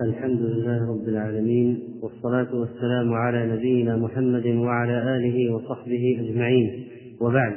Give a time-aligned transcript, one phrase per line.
[0.00, 6.86] الحمد لله رب العالمين والصلاة والسلام على نبينا محمد وعلى آله وصحبه أجمعين.
[7.20, 7.52] وبعد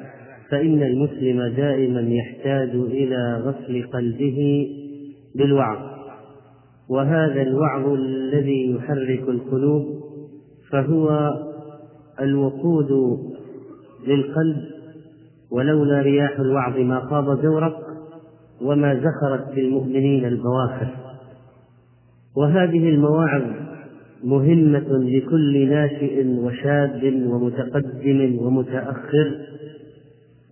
[0.50, 4.68] فإن المسلم دائما يحتاج إلى غسل قلبه
[5.36, 5.78] بالوعظ.
[6.90, 9.86] وهذا الوعظ الذي يحرك القلوب
[10.72, 11.34] فهو
[12.22, 13.20] الوقود
[14.08, 14.58] للقلب
[15.52, 17.78] ولولا رياح الوعظ ما خاب زورق
[18.62, 21.09] وما زخرت بالمؤمنين البواخر.
[22.38, 23.44] وهذه المواعظ
[24.24, 29.36] مهمة لكل ناشئ وشاب ومتقدم ومتأخر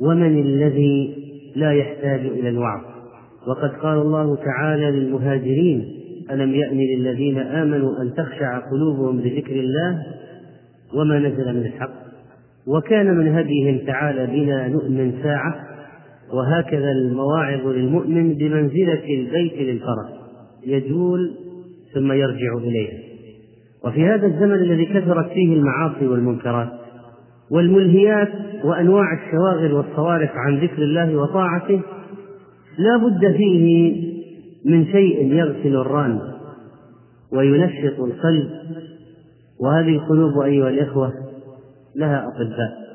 [0.02, 1.16] ومن الذي
[1.56, 2.82] لا يحتاج إلى الوعظ.
[3.48, 5.86] وقد قال الله تعالى للمهاجرين
[6.32, 10.04] ألم يأن للذين آمنوا أن تخشع قلوبهم لذكر الله
[10.94, 12.08] وما نزل من الحق؟
[12.68, 15.56] وكان من هديهم تعالى بنا نؤمن ساعة
[16.34, 20.10] وهكذا المواعظ للمؤمن بمنزلة البيت للفرس
[20.66, 21.47] يجول
[22.00, 23.00] ثم يرجع إليها.
[23.86, 26.70] وفي هذا الزمن الذي كثرت فيه المعاصي والمنكرات
[27.52, 28.30] والملهيات
[28.64, 31.82] وأنواع الشواغل والصوارف عن ذكر الله وطاعته
[32.78, 33.96] لا بد فيه
[34.66, 36.20] من شيء يغسل الران
[37.32, 38.50] وينشط القلب.
[39.60, 41.14] وهذه القلوب أيها الإخوة
[41.96, 42.88] لها أطباء.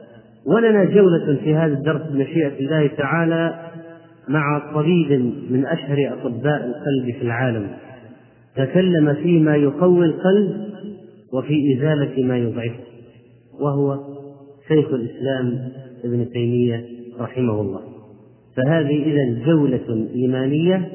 [0.46, 3.54] ولنا جولة في هذا الدرس بمشيئة الله تعالى
[4.28, 7.70] مع طبيب من أشهر أطباء القلب في العالم.
[8.56, 10.72] تكلم فيما يقوي القلب
[11.32, 12.84] وفي إزالة ما يضعفه
[13.60, 13.98] وهو
[14.68, 15.68] شيخ الإسلام
[16.04, 16.84] ابن تيمية
[17.20, 17.80] رحمه الله.
[18.56, 20.88] فهذه إذا جولة إيمانية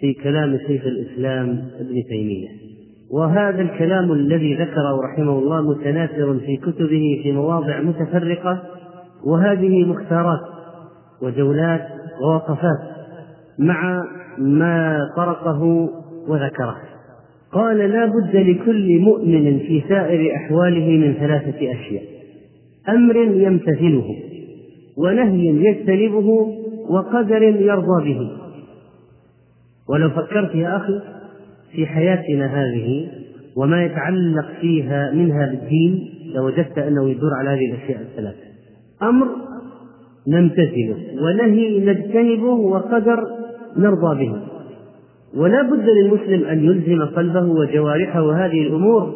[0.00, 1.48] في كلام شيخ الإسلام
[1.80, 2.48] ابن تيمية.
[3.10, 8.62] وهذا الكلام الذي ذكره رحمه الله متناثر في كتبه في مواضع متفرقة
[9.24, 10.40] وهذه مختارات
[11.22, 11.88] وجولات
[12.22, 12.78] ووقفات
[13.58, 14.04] مع
[14.38, 15.90] ما طرقه
[16.30, 16.76] وذكره.
[17.52, 22.02] قال لا بد لكل مؤمن في سائر أحواله من ثلاثة أشياء.
[22.88, 24.16] أمر يمتثله
[24.96, 26.28] ونهي يجتنبه
[26.90, 28.30] وقدر يرضى به.
[29.88, 31.00] ولو فكرت يا أخي
[31.72, 33.08] في حياتنا هذه
[33.56, 38.50] وما يتعلق فيها منها بالدين لوجدت أنه يدور على هذه الأشياء الثلاثة.
[39.02, 39.26] أمر
[40.28, 43.26] نمتثله ونهي نجتنبه وقدر
[43.76, 44.49] نرضى به.
[45.36, 49.14] ولا بد للمسلم أن يلزم قلبه وجوارحه هذه الأمور.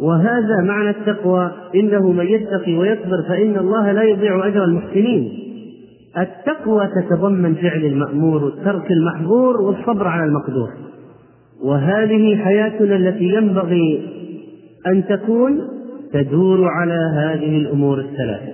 [0.00, 5.32] وهذا معنى التقوى إنه من يتقي ويصبر فإن الله لا يضيع أجر المحسنين.
[6.18, 10.70] التقوى تتضمن فعل المأمور وترك المحظور والصبر على المقدور.
[11.62, 14.02] وهذه حياتنا التي ينبغي
[14.86, 15.60] أن تكون
[16.12, 18.52] تدور على هذه الأمور الثلاثة.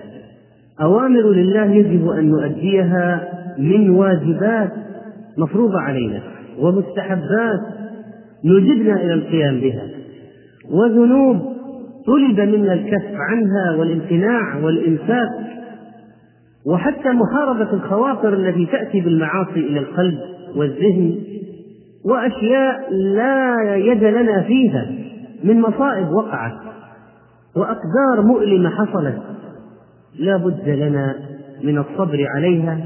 [0.80, 4.72] أوامر لله يجب أن نؤديها من واجبات
[5.38, 6.33] مفروضة علينا.
[6.58, 7.60] ومستحبات
[8.44, 9.88] نجبنا إلى القيام بها.
[10.70, 11.54] وذنوب
[12.06, 15.30] طلب منا الكف عنها والامتناع والإمساك
[16.66, 20.18] وحتى محاربة الخواطر التي تأتي بالمعاصي إلى القلب
[20.56, 21.14] والذهن.
[22.04, 24.86] وأشياء لا يد لنا فيها
[25.44, 26.52] من مصائب وقعت.
[27.56, 29.22] وأقدار مؤلمة حصلت.
[30.18, 31.14] لا بد لنا
[31.62, 32.80] من الصبر عليها.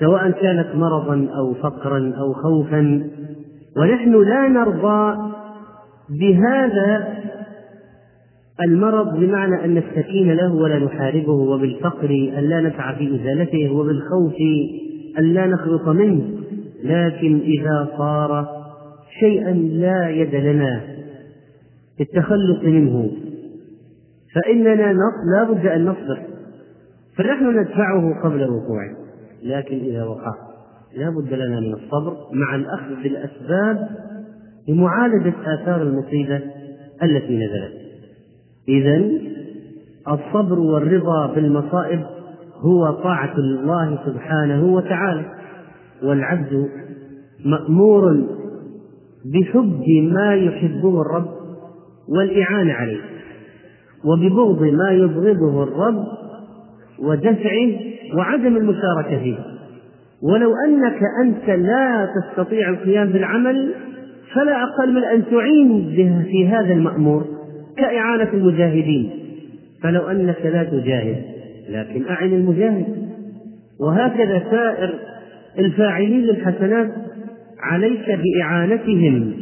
[0.00, 3.10] سواء كانت مرضا أو فقرا أو خوفا
[3.76, 5.32] ونحن لا نرضى
[6.10, 7.14] بهذا
[8.60, 14.34] المرض بمعنى أن نستكين له ولا نحاربه وبالفقر أن لا نسعى في إزالته وبالخوف
[15.18, 16.24] أن لا نخلص منه.
[16.84, 18.46] لكن إذا صار
[19.20, 20.80] شيئا لا يد لنا
[21.96, 23.10] في التخلص منه
[24.34, 24.92] فإننا
[25.34, 26.18] لا بد أن نصبر
[27.16, 29.03] فنحن ندفعه قبل وقوعه.
[29.44, 30.34] لكن إذا وقع
[30.96, 33.88] لا بد لنا من الصبر مع الأخذ بالأسباب
[34.68, 36.40] لمعالجة آثار المصيبة
[37.02, 37.72] التي نزلت.
[38.68, 39.10] إذا
[40.08, 42.00] الصبر والرضا بالمصائب
[42.60, 45.24] هو طاعة الله سبحانه وتعالى
[46.02, 46.68] والعبد
[47.44, 48.24] مأمور
[49.24, 51.28] بحب ما يحبه الرب
[52.08, 53.00] والإعانة عليه
[54.04, 56.04] وببغض ما يبغضه الرب
[56.98, 57.72] ودفعه
[58.16, 59.36] وعدم المشاركة فيه.
[60.22, 63.74] ولو أنك أنت لا تستطيع القيام بالعمل
[64.34, 65.94] فلا أقل من أن تعين
[66.30, 67.24] في هذا المأمور
[67.76, 69.10] كإعانة المجاهدين.
[69.82, 71.22] فلو أنك لا تجاهد
[71.68, 72.86] لكن أعن المجاهد.
[73.80, 74.94] وهكذا سائر
[75.58, 76.90] الفاعلين للحسنات
[77.62, 79.32] عليك بإعانتهم.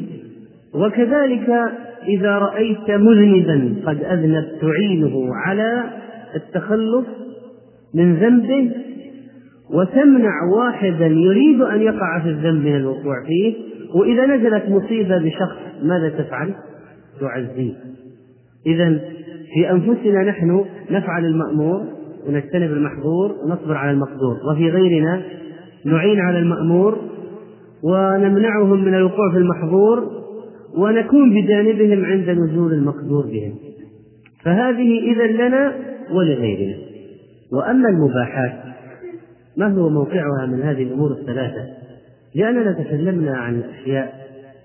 [0.74, 1.50] وكذلك
[2.08, 5.84] إذا رأيت مذنبا قد أذنب تعينه على
[6.34, 7.06] التخلص
[7.94, 8.72] من ذنبه
[9.70, 13.54] وتمنع واحدا يريد أن يقع في الذنب من الوقوع فيه
[13.94, 16.54] وإذا نزلت مصيبة بشخص ماذا تفعل؟
[17.20, 17.74] تعزيه
[18.66, 19.00] إذا
[19.54, 21.84] في أنفسنا نحن نفعل المأمور
[22.26, 25.22] ونجتنب المحظور ونصبر على المقدور وفي غيرنا
[25.84, 26.98] نعين على المأمور
[27.82, 30.22] ونمنعهم من الوقوع في المحظور
[30.76, 33.54] ونكون بجانبهم عند نزول المقدور بهم.
[34.44, 35.74] فهذه إذا لنا
[36.12, 36.91] ولغيرنا.
[37.52, 38.52] وأما المباحات
[39.56, 41.66] ما هو موقعها من هذه الأمور الثلاثة
[42.34, 44.14] لأننا تكلمنا عن الأشياء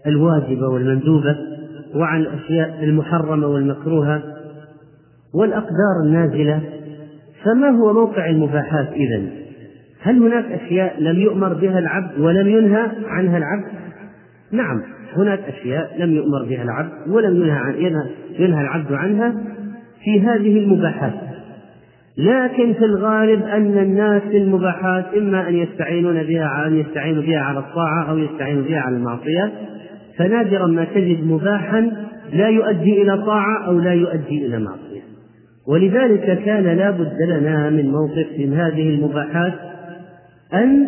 [0.07, 1.37] الواجبة والمندوبة
[1.95, 4.23] وعن الأشياء المحرمة والمكروهة
[5.33, 6.61] والأقدار النازلة
[7.43, 9.21] فما هو موقع المباحات إذا؟
[10.01, 13.65] هل هناك أشياء لم يؤمر بها العبد ولم ينهى عنها العبد؟
[14.51, 14.81] نعم
[15.15, 17.75] هناك أشياء لم يؤمر بها العبد ولم ينهى عن
[18.39, 19.35] ينهى العبد عنها
[20.03, 21.26] في هذه المباحات
[22.17, 27.59] لكن في الغالب أن الناس في المباحات إما أن يستعينون بها أن يستعينوا بها على
[27.59, 29.51] الطاعة أو يستعينوا بها على المعصية.
[30.17, 31.91] فنادرا ما تجد مباحا
[32.33, 35.01] لا يؤدي إلى طاعة أو لا يؤدي إلى معصية.
[35.67, 39.53] ولذلك كان لا بد لنا من موقف من هذه المباحات
[40.53, 40.87] أن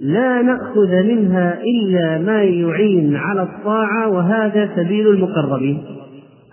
[0.00, 5.82] لا نأخذ منها إلا ما يعين على الطاعة وهذا سبيل المقربين.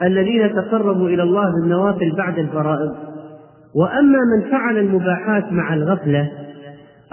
[0.03, 3.08] الذين تقربوا إلى الله بالنوافل بعد الفرائض.
[3.75, 6.31] وأما من فعل المباحات مع الغفلة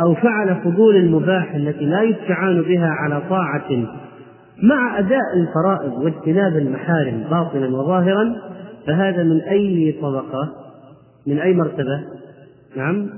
[0.00, 3.70] أو فعل فضول المباح التي لا يستعان بها على طاعة
[4.62, 8.36] مع أداء الفرائض واجتناب المحارم باطنا وظاهرا
[8.86, 10.52] فهذا من أي طبقة؟
[11.26, 12.04] من أي مرتبة؟
[12.76, 13.10] نعم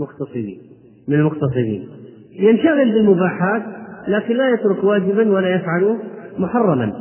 [0.00, 0.58] مختصرين
[1.08, 1.88] من المختصرين
[2.38, 3.62] ينشغل بالمباحات
[4.08, 5.98] لكن لا يترك واجبا ولا يفعل
[6.38, 6.92] محرما.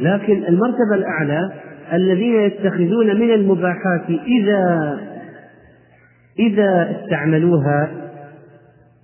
[0.00, 1.52] لكن المرتبة الأعلى
[1.92, 4.98] الذين يتخذون من المباحات إذا
[6.38, 7.90] إذا استعملوها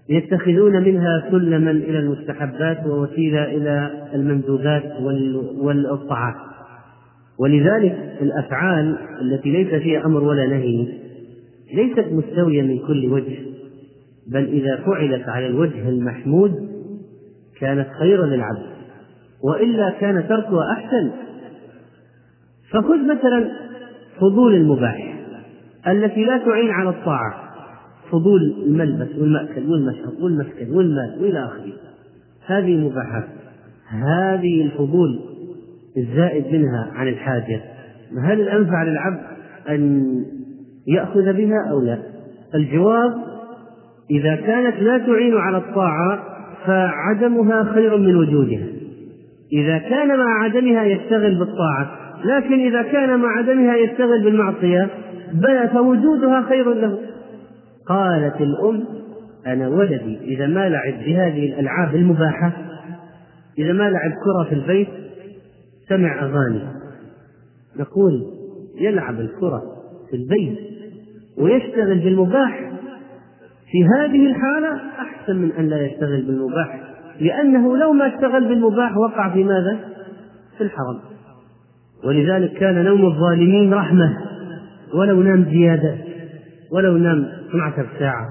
[0.08, 4.82] يتخذون منها سلما إلى المستحبات ووسيلة إلى المندوبات
[5.60, 6.34] والطاعات
[7.38, 10.88] ولذلك الأفعال التي ليس فيها أمر ولا نهي
[11.74, 13.36] ليست مستوية من كل وجه
[14.26, 16.68] بل إذا فعلت على الوجه المحمود
[17.60, 18.74] كانت خيرا للعبد
[19.44, 21.10] وإلا كان تركها أحسن.
[22.74, 23.50] فخذ مثلا
[24.20, 25.14] فضول المباح
[25.88, 27.34] التي لا تعين على الطاعة.
[28.10, 31.72] فضول الملبس والمأكل والمشرب والمسكن والمال وإلى آخره.
[32.46, 33.24] هذه مباحات
[33.88, 35.20] هذه الفضول
[35.96, 37.60] الزائد منها عن الحاجة.
[38.22, 39.20] هل الأنفع للعبد
[39.68, 40.04] أن
[40.86, 41.98] يأخذ بها أو لا؟
[42.54, 43.14] الجواب
[44.10, 46.22] إذا كانت لا تعين على الطاعة
[46.66, 48.66] فعدمها خير من وجودها.
[49.52, 52.03] إذا كان مع عدمها يشتغل بالطاعة.
[52.24, 54.90] لكن إذا كان مع عدمها يشتغل بالمعصية
[55.72, 56.98] فوجودها خير له.
[57.88, 58.84] قالت الأم
[59.46, 62.52] أنا ولدي إذا ما لعب بهذه الألعاب المباحة
[63.58, 64.88] إذا ما لعب كرة في البيت
[65.88, 66.62] سمع أغاني.
[67.76, 68.24] نقول
[68.80, 69.62] يلعب الكرة
[70.10, 70.58] في البيت
[71.38, 72.70] ويشتغل بالمباح.
[73.70, 76.80] في هذه الحالة أحسن من أن لا يشتغل بالمباح
[77.20, 79.78] لأنه لو ما اشتغل بالمباح وقع في ماذا؟
[80.58, 81.13] في الحرام
[82.04, 84.16] ولذلك كان نوم الظالمين رحمة
[84.94, 85.94] ولو نام زيادة
[86.72, 88.26] ولو نام 12 ساعة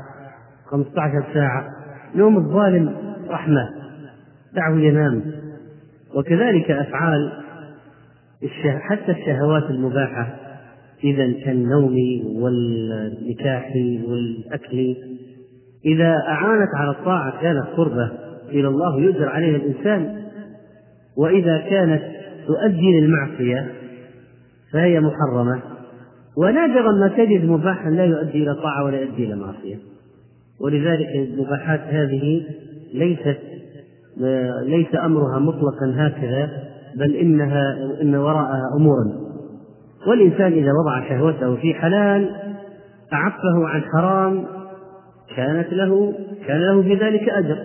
[0.65, 1.67] 15 ساعة
[2.15, 2.95] نوم الظالم
[3.29, 3.69] رحمة
[4.55, 5.21] دعه ينام.
[6.15, 7.31] وكذلك أفعال
[8.63, 10.35] حتى الشهوات المباحة
[11.03, 11.95] إذا كالنوم
[12.35, 13.71] والنكاح
[14.07, 14.95] والأكل.
[15.85, 18.11] إذا أعانت على الطاعة كانت قربة
[18.49, 20.23] إلى الله يؤجر عليها الإنسان.
[21.17, 22.03] وإذا كانت
[22.47, 23.71] تؤدي للمعصية
[24.73, 25.61] فهي محرمة.
[26.37, 29.75] ونادرا ما تجد مباحا لا يؤدي إلى طاعة ولا يؤدي إلى معصية.
[30.61, 32.45] ولذلك المباحات هذه
[32.93, 33.37] ليست
[34.65, 36.49] ليس أمرها مطلقا هكذا
[36.95, 39.23] بل إنها إن وراءها أمورا
[40.07, 42.29] والإنسان إذا وضع شهوته في حلال
[43.13, 44.45] أعفه عن حرام
[45.35, 46.13] كانت له
[46.47, 47.57] كان له في ذلك أجر.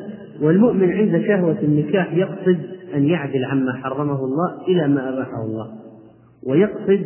[0.42, 2.58] والمؤمن عند شهوة النكاح يقصد
[2.94, 5.68] أن يعدل عما حرمه الله إلى ما أباحه الله.
[6.46, 7.04] ويقصد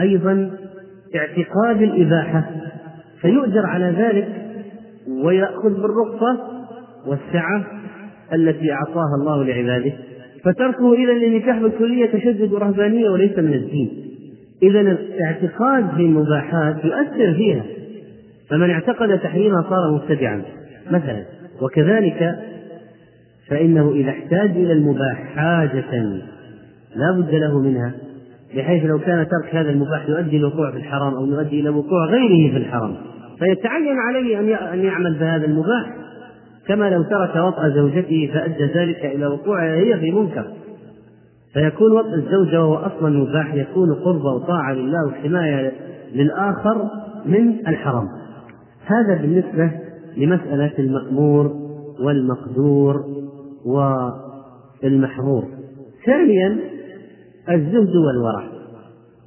[0.00, 0.50] أيضا
[1.16, 2.50] اعتقاد الإباحة
[3.20, 4.28] فيؤجر على ذلك
[5.24, 6.38] ويأخذ بالرخصة
[7.06, 7.66] والسعة
[8.32, 9.92] التي أعطاها الله لعباده.
[10.44, 13.90] فتركه إذا للنكاح بالكلية تشدد ورهبانية وليس من الدين.
[14.62, 17.64] إذا الاعتقاد في المباحات يؤثر فيها.
[18.50, 20.42] فمن اعتقد تحريمها صار مبتدعا.
[20.90, 21.24] مثلا
[21.62, 22.38] وكذلك
[23.50, 26.02] فإنه إذا احتاج إلى المباح حاجة
[26.96, 27.94] لا بد له منها
[28.56, 32.50] بحيث لو كان ترك هذا المباح يؤدي الوقوع في الحرام أو يؤدي إلى وقوع غيره
[32.50, 32.94] في الحرام.
[33.38, 34.40] فيتعين عليه
[34.72, 35.96] أن يعمل بهذا المباح.
[36.66, 40.44] كما لو ترك وطأ زوجته فأدى ذلك إلى وقوعها هي في منكر.
[41.54, 45.72] فيكون وطأ الزوجة وهو أصلا مباح يكون قربة وطاعة لله وحماية
[46.14, 46.90] للآخر
[47.26, 48.08] من الحرام.
[48.86, 49.70] هذا بالنسبة
[50.16, 51.52] لمسألة المأمور
[52.00, 53.17] والمقدور.
[53.66, 55.44] والمحظور
[56.06, 56.58] ثانيا
[57.50, 58.48] الزهد والورع.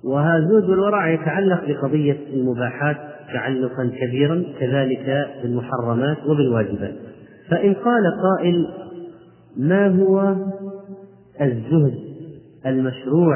[0.03, 2.97] وهذا والورع يتعلق بقضية المباحات
[3.33, 6.95] تعلقا كبيرا كذلك بالمحرمات وبالواجبات.
[7.49, 8.67] فإن قال قائل
[9.57, 10.35] ما هو
[11.41, 11.93] الزهد
[12.65, 13.35] المشروع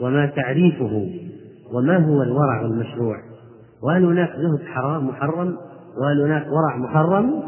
[0.00, 1.08] وما تعريفه
[1.72, 3.16] وما هو الورع المشروع؟
[3.82, 5.56] وهل هناك زهد حرام محرم؟
[6.00, 7.42] وهل هناك ورع محرم؟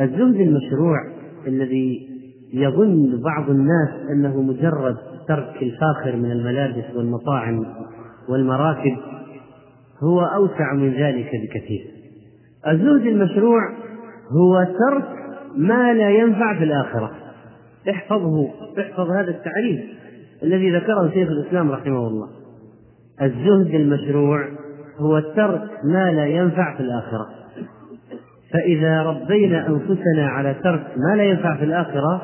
[0.00, 2.08] الزهد المشروع الذي
[2.52, 4.96] يظن بعض الناس أنه مجرد
[5.28, 7.66] ترك الفاخر من الملابس والمطاعم
[8.28, 8.96] والمراكب
[10.02, 11.86] هو أوسع من ذلك بكثير.
[12.68, 13.60] الزهد المشروع
[14.32, 15.08] هو ترك
[15.56, 17.10] ما لا ينفع في الآخرة.
[17.90, 19.80] احفظه احفظ هذا التعريف
[20.42, 22.28] الذي ذكره شيخ الإسلام رحمه الله.
[23.22, 24.48] الزهد المشروع
[24.98, 27.37] هو ترك ما لا ينفع في الآخرة.
[28.52, 32.22] فإذا ربينا أنفسنا على ترك ما لا ينفع في الآخرة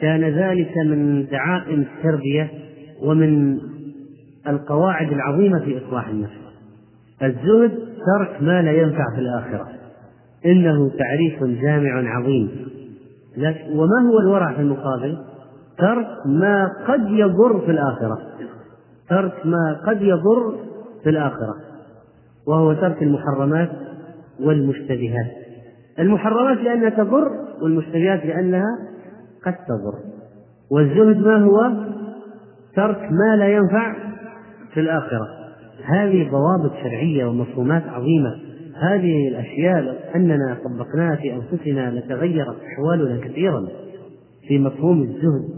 [0.00, 2.50] كان ذلك من دعائم التربية
[3.02, 3.58] ومن
[4.48, 6.46] القواعد العظيمة في إصلاح النفس.
[7.22, 9.68] الزهد ترك ما لا ينفع في الآخرة.
[10.46, 12.50] إنه تعريف جامع عظيم.
[13.72, 15.18] وما هو الورع في المقابل؟
[15.78, 18.18] ترك ما قد يضر في الآخرة.
[19.08, 20.54] ترك ما قد يضر
[21.02, 21.54] في الآخرة.
[22.48, 23.70] وهو ترك المحرمات
[24.40, 25.32] والمشتبهات.
[25.98, 27.28] المحرمات لأنها تضر
[27.62, 28.78] والمشتبهات لأنها
[29.46, 29.98] قد تضر.
[30.70, 31.72] والزهد ما هو؟
[32.76, 33.96] ترك ما لا ينفع
[34.74, 35.28] في الآخرة.
[35.84, 38.36] هذه ضوابط شرعية ومفهومات عظيمة.
[38.82, 43.66] هذه الأشياء لو أننا طبقناها في أنفسنا لتغيرت أحوالنا كثيرا
[44.48, 45.48] في مفهوم الزهد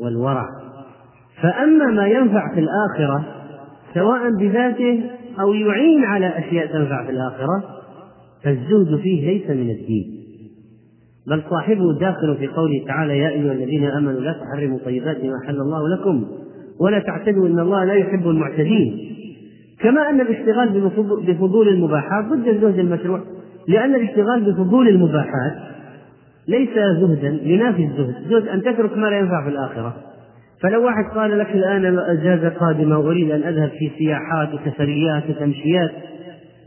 [0.00, 0.48] والورع.
[1.42, 3.24] فأما ما ينفع في الآخرة
[3.94, 7.77] سواء بذاته أو يعين على أشياء تنفع في الآخرة
[8.44, 10.18] فالزهد فيه ليس من الدين.
[11.26, 15.60] بل صاحبه داخل في قوله تعالى يا أيها الذين آمنوا لا تحرموا طيبات ما أحل
[15.60, 16.24] الله لكم
[16.80, 19.14] ولا تعتدوا إن الله لا يحب المعتدين.
[19.80, 20.90] كما أن الاشتغال
[21.26, 23.20] بفضول المباحات ضد الزهد المشروع
[23.68, 25.54] لأن الاشتغال بفضول المباحات
[26.48, 28.14] ليس زهدا ينافي الزهد.
[28.30, 29.96] زهد أن تترك ما لا ينفع في الآخرة.
[30.62, 35.90] فلو واحد قال لك الآن أجازة قادمة وأريد أن أذهب في سياحات وسفريات وتمشيات.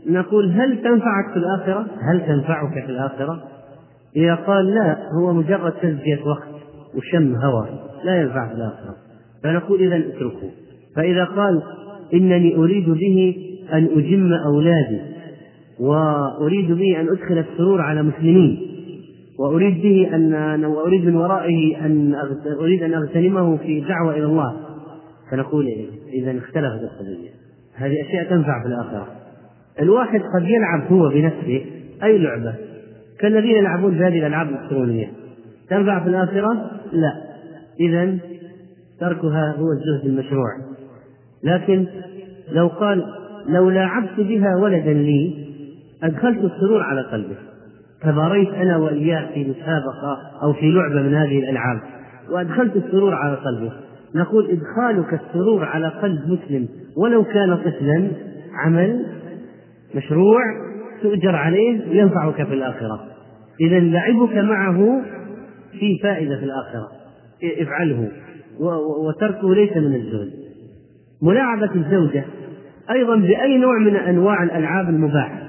[0.06, 3.42] نقول هل تنفعك في الآخرة؟ هل تنفعك في الآخرة؟
[4.16, 6.48] إذا قال لا هو مجرد تزكية وقت
[6.94, 7.68] وشم هوى
[8.04, 8.96] لا ينفع في الآخرة
[9.42, 10.50] فنقول إذا اتركه
[10.96, 11.62] فإذا قال
[12.14, 13.36] إنني أريد به
[13.72, 15.00] أن أجم أولادي
[15.80, 18.60] وأريد به أن أدخل السرور على مسلمين
[19.38, 22.14] وأريد به أن وأريد من ورائه أن
[22.60, 24.56] أريد أن أغتنمه في دعوة إلى الله
[25.30, 25.66] فنقول؟
[26.12, 27.30] إذا اختلفت القضية
[27.74, 29.21] هذه أشياء تنفع في الآخرة
[29.80, 31.64] الواحد قد يلعب هو بنفسه.
[32.02, 32.54] أي لعبة؟
[33.18, 35.10] كالذين يلعبون بهذه الألعاب الإلكترونية.
[35.70, 37.12] تنفع في الآخرة؟ لا.
[37.80, 38.18] إذا
[39.00, 40.48] تركها هو الزهد المشروع.
[41.44, 41.86] لكن
[42.52, 43.04] لو قال
[43.48, 45.46] لو لاعبت بها ولدا لي
[46.02, 47.36] أدخلت السرور على قلبه
[48.02, 51.80] تباريت أنا وإياه في مسابقة أو في لعبة من هذه الألعاب
[52.30, 53.72] وأدخلت السرور على قلبه
[54.14, 58.10] نقول إدخالك السرور على قلب مسلم ولو كان طفلا
[58.64, 59.06] عمل
[59.94, 60.40] مشروع
[61.02, 63.00] تؤجر عليه ينفعك في الآخرة.
[63.60, 65.02] إذا لعبك معه
[65.72, 66.88] في فائدة في الآخرة.
[67.62, 68.08] افعله.
[69.06, 70.30] وتركه ليس من الزهد
[71.22, 72.24] ملاعبة الزوجة
[72.90, 75.42] أيضا بأي نوع من أنواع الألعاب المباحة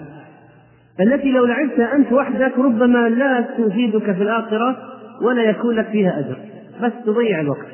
[0.99, 4.77] التي لو لعبتها أنت وحدك ربما لا تفيدك في الآخرة
[5.21, 6.37] ولا يكون لك فيها أجر.
[6.83, 7.67] بس تضيع الوقت.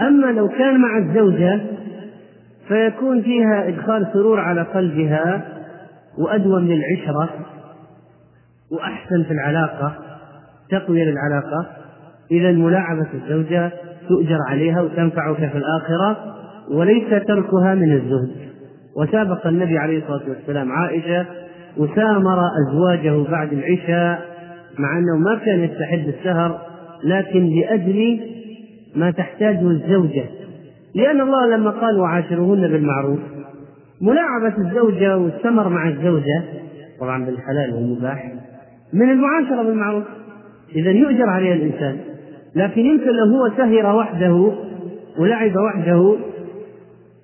[0.00, 1.60] أما لو كان مع الزوجة
[2.68, 5.44] فيكون فيها إدخال سرور على قلبها
[6.18, 7.30] وأدوم للعشرة
[8.72, 9.94] وأحسن في العلاقة
[10.70, 11.66] تقوية للعلاقة.
[12.30, 13.72] إذا ملاعبة الزوجة
[14.08, 16.34] تؤجر عليها وتنفعك في الآخرة
[16.70, 18.30] وليس تركها من الزهد
[18.96, 21.26] وسابق النبي عليه الصلاة والسلام عائشة
[21.76, 22.38] وسامر
[22.68, 24.22] أزواجه بعد العشاء
[24.78, 26.60] مع أنه ما كان يستحب السهر
[27.04, 28.20] لكن لأجل
[28.96, 30.24] ما تحتاجه الزوجة.
[30.94, 33.20] لأن الله لما قال وعاشرهن بالمعروف
[34.02, 36.42] ملاعبة الزوجة والسمر مع الزوجة
[37.00, 38.32] طبعا بالحلال والمباح
[38.92, 40.04] من المعاشرة بالمعروف.
[40.76, 41.96] إذا يؤجر عليها الإنسان.
[42.56, 44.52] لكن يمكن لو هو سهر وحده
[45.18, 46.16] ولعب وحده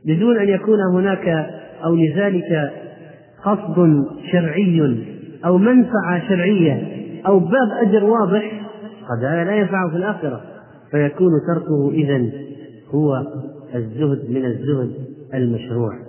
[0.06, 1.28] بدون أن يكون هناك
[1.84, 2.72] أو لذلك
[3.44, 4.96] قصد شرعي
[5.44, 6.82] أو منفعة شرعية
[7.26, 8.62] أو باب أجر واضح
[9.08, 10.40] قد لا ينفعه في الآخرة.
[10.90, 12.30] فيكون تركه إذا
[12.94, 13.22] هو
[13.74, 14.90] الزهد من الزهد
[15.34, 16.07] المشروع.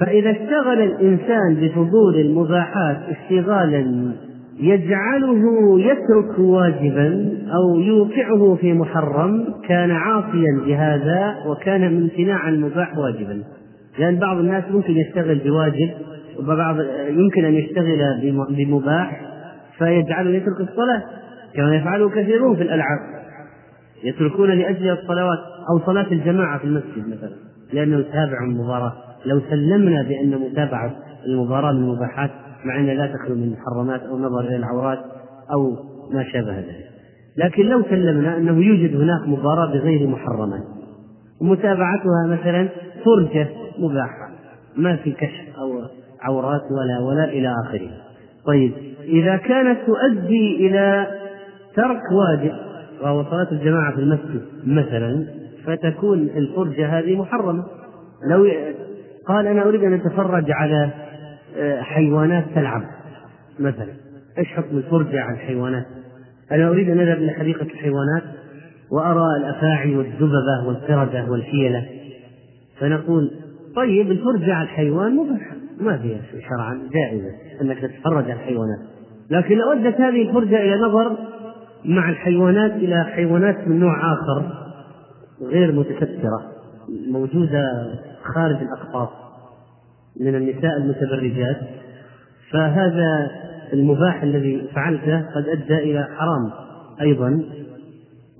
[0.00, 4.12] فإذا اشتغل الإنسان بفضول المباحات اشتغالا
[4.60, 13.42] يجعله يترك واجبا أو يوقعه في محرم كان عاصيا بهذا وكان امتناع المباح واجبا.
[13.98, 15.90] لأن بعض الناس ممكن يشتغل بواجب
[16.38, 16.76] وبعض
[17.08, 17.98] يمكن أن يشتغل
[18.50, 19.20] بمباح
[19.78, 21.02] فيجعله يترك الصلاة
[21.54, 22.98] كما يفعله كثيرون في الألعاب.
[24.04, 25.38] يتركون لأجل الصلوات
[25.70, 27.30] أو صلاة الجماعة في المسجد مثلا
[27.72, 28.92] لأنه يتابع المباراة
[29.26, 30.96] لو سلمنا بأن متابعة
[31.26, 32.30] المباراة من المباحات
[32.64, 34.98] مع أنها لا تخلو من محرمات أو نظر إلى العورات
[35.52, 35.76] أو
[36.12, 36.90] ما شابه ذلك.
[37.36, 40.62] لكن لو سلمنا أنه يوجد هناك مباراة بغير محرمات
[41.40, 42.68] ومتابعتها مثلا
[43.04, 43.48] فرجة
[43.78, 44.30] مباحة
[44.76, 45.82] ما في كشف أو
[46.20, 47.90] عورات ولا ولا إلى آخره.
[48.46, 48.72] طيب
[49.02, 51.06] إذا كانت تؤدي إلى
[51.74, 52.52] ترك واجب
[53.02, 55.26] وهو صلاة الجماعة في المسجد مثلا
[55.66, 57.64] فتكون الفرجة هذه محرمة.
[58.30, 58.46] لو
[59.30, 60.90] قال أنا أريد أن أتفرج على
[61.56, 62.82] آه، حيوانات تلعب.
[63.58, 63.92] مثلا
[64.38, 65.86] إيش حكم الفرجة على الحيوانات؟
[66.52, 68.22] أنا أريد أن أذهب إلى حديقة الحيوانات
[68.92, 71.86] وأرى الأفاعي والذببة والقردة والفيلة
[72.80, 73.30] فنقول
[73.76, 77.30] طيب الفرجة على الحيوان مباحة ما فيها شرعا جائزة
[77.62, 78.78] أنك تتفرج على الحيوانات.
[79.30, 81.16] لكن لو أدت هذه الفرجة إلى نظر
[81.84, 84.52] مع الحيوانات إلى حيوانات من نوع آخر
[85.42, 86.42] غير متسترة
[87.10, 87.62] موجودة
[88.34, 89.08] خارج الأقفاص
[90.20, 91.56] من النساء المتبرجات
[92.52, 93.30] فهذا
[93.72, 96.50] المباح الذي فعلته قد أدى إلى حرام
[97.00, 97.42] أيضا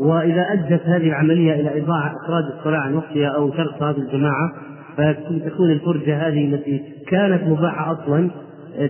[0.00, 4.52] وإذا أدت هذه العملية إلى إضاعة إخراج الصلاة عن وقتها أو ترك صلاة الجماعة
[4.96, 8.30] فتكون الفرجة هذه التي كانت مباحة أصلا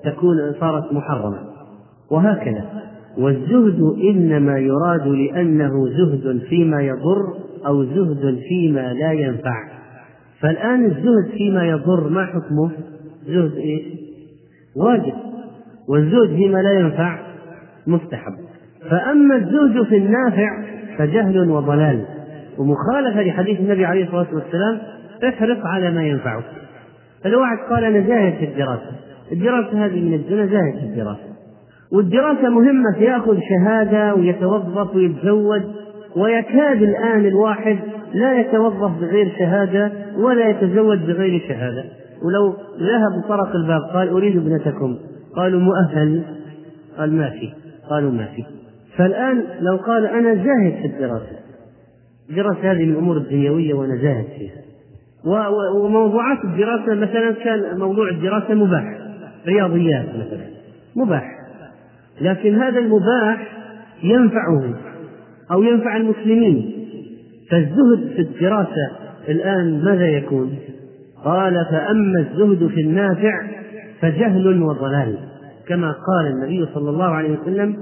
[0.04, 1.38] تكون صارت محرمة.
[2.10, 2.64] وهكذا.
[3.18, 3.80] والزهد
[4.10, 7.34] إنما يراد لأنه زهد فيما يضر
[7.66, 9.69] أو زهد فيما لا ينفع.
[10.42, 12.70] فالآن الزهد فيما يضر ما حكمه؟
[13.26, 13.82] زهد إيش؟
[14.76, 15.14] واجب.
[15.88, 17.18] والزهد فيما لا ينفع
[17.86, 18.32] مستحب.
[18.90, 20.62] فأما الزهد في النافع
[20.98, 22.04] فجهل وضلال.
[22.58, 24.78] ومخالفة لحديث النبي عليه الصلاة والسلام
[25.28, 26.44] احرص على ما ينفعك.
[27.24, 28.90] فالواحد قال أنا زاهد في الدراسة.
[29.32, 31.30] الدراسة هذه من الدنيا زاهد في الدراسة.
[31.92, 35.62] والدراسة مهمة يأخذ شهادة ويتوظف ويتزوج.
[36.16, 37.78] ويكاد الآن الواحد
[38.14, 41.84] لا يتوظف بغير شهادة ولا يتزوج بغير شهادة.
[42.22, 44.98] ولو ذهب طرق الباب قال أريد ابنتكم.
[45.36, 46.22] قالوا مؤهل
[46.98, 47.52] قال ما في.
[47.90, 48.44] قالوا ما في.
[48.96, 51.40] فالآن لو قال أنا زاهد في الدراسة.
[52.30, 54.60] الدراسة هذه من الأمور الدنيوية وأنا زاهد فيها.
[55.84, 58.98] وموضوعات الدراسة مثلا كان موضوع الدراسة مباح.
[59.46, 60.46] رياضيات مثلا.
[60.96, 61.40] مباح.
[62.20, 63.56] لكن هذا المباح
[64.02, 64.74] ينفعه
[65.52, 66.79] أو ينفع المسلمين.
[67.50, 68.90] فالزهد في الدراسة
[69.28, 70.58] الآن ماذا يكون؟
[71.24, 73.42] قال فأما الزهد في النافع
[74.00, 75.18] فجهل وضلال.
[75.68, 77.76] كما قال النبي صلى الله عليه وسلم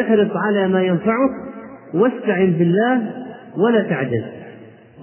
[0.00, 1.30] احرص على ما ينفعك
[1.94, 3.10] واستعن بالله
[3.56, 4.24] ولا تعجز.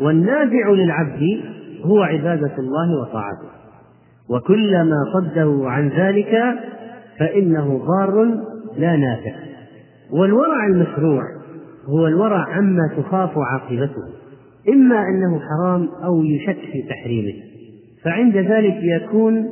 [0.02, 1.39] والنافع للعبد
[1.84, 3.52] هو عبادة الله وطاعته.
[4.30, 6.60] وكلما صده عن ذلك
[7.19, 8.26] فإنه ضار
[8.78, 9.32] لا نافع.
[10.12, 11.40] والورع المشروع
[11.91, 14.04] هو الورع عما تخاف عاقبته
[14.69, 17.34] إما أنه حرام أو يشك في تحريمه.
[18.04, 19.49] فعند ذلك يكون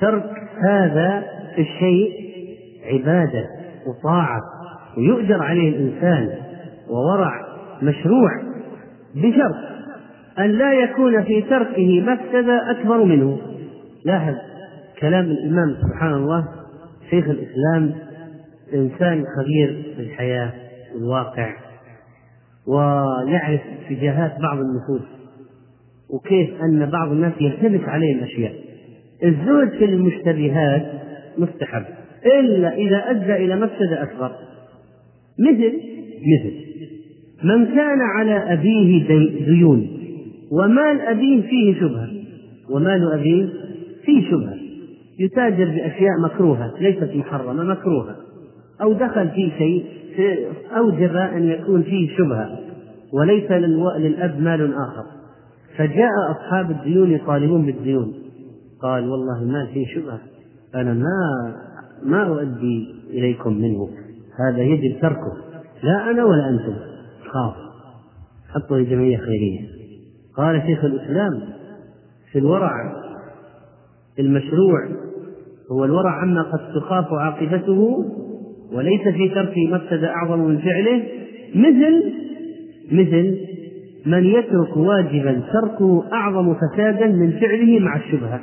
[0.00, 1.24] ترك هذا
[1.58, 2.10] الشيء
[2.84, 3.46] عبادة
[3.86, 4.40] وطاعة
[4.98, 6.28] ويؤجر عليه الإنسان
[6.90, 7.32] وورع
[7.82, 8.30] مشروع
[9.14, 9.56] بشرط
[10.38, 13.38] أن لا يكون في تركه مفسدة أكبر منه.
[14.04, 14.34] لاحظ
[15.00, 16.48] كلام الإمام سبحان الله
[17.10, 17.94] شيخ الإسلام
[18.74, 20.52] إنسان خبير بالحياة
[20.94, 21.65] والواقع
[22.66, 25.08] ويعرف اتجاهات بعض النفوس
[26.10, 28.52] وكيف أن بعض الناس يلتبس عليه الأشياء
[29.24, 30.86] الزهد في المشتبهات
[31.38, 31.84] مستحب
[32.40, 34.30] إلا إذا أدى إلى مفسدة أكبر.
[35.38, 35.72] مثل
[36.26, 36.54] مثل
[37.44, 39.06] من كان على أبيه
[39.46, 39.88] ديون
[40.52, 42.08] ومال أبيه فيه شبهة
[42.70, 43.48] ومال أبيه
[44.04, 44.56] فيه شبهة.
[45.18, 48.16] يتاجر بأشياء مكروهة ليست محرمة مكروهة
[48.82, 49.84] أو دخل في شيء
[50.76, 52.58] أوجب أن يكون فيه شبهة
[53.12, 53.50] وليس
[53.96, 55.04] للأب مال آخر.
[55.76, 58.14] فجاء أصحاب الديون يطالبون بالديون.
[58.82, 60.18] قال والله ما فيه شبهة.
[60.74, 61.54] أنا ما
[62.02, 63.88] ما أؤدي إليكم منه.
[64.40, 65.32] هذا يجب تركه.
[65.82, 66.76] لا أنا ولا أنتم.
[67.32, 67.54] خاف.
[68.54, 69.60] حطوا جمعية خيرية.
[70.36, 71.40] قال شيخ الإسلام
[72.32, 72.72] في الورع
[74.18, 74.88] المشروع
[75.72, 78.04] هو الورع عما قد تخاف عاقبته
[78.72, 81.02] وليس في ترك مفسدة أعظم من فعله
[81.54, 82.12] مثل
[82.92, 83.36] مثل
[84.06, 88.40] من يترك واجبا تركه أعظم فسادا من فعله مع الشبهة.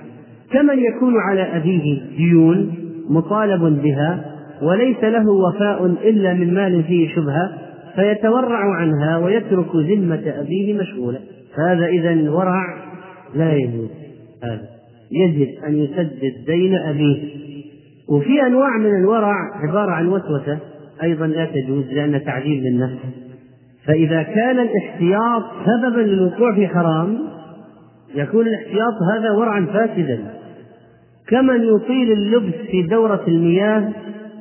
[0.51, 2.73] كمن يكون على أبيه ديون
[3.09, 4.25] مطالب بها
[4.62, 7.51] وليس له وفاء إلا من مال فيه شبهة
[7.95, 11.19] فيتورع عنها ويترك ذمة أبيه مشغولة.
[11.55, 12.63] فهذا إذا ورع
[13.36, 13.89] لا يجوز.
[14.43, 14.67] هذا.
[15.12, 17.17] يجب أن يسدد دين أبيه.
[18.10, 19.36] وفي أنواع من الورع
[19.68, 20.60] عبارة عن وسوسة
[21.04, 23.00] أيضا لا تجوز لأن تعذيب للنفس.
[23.86, 27.20] فإذا كان الاحتياط سببا للوقوع في حرام
[28.16, 30.34] يكون الاحتياط هذا ورعا فاسدا.
[31.28, 33.92] كمن يطيل اللبس في دورة المياه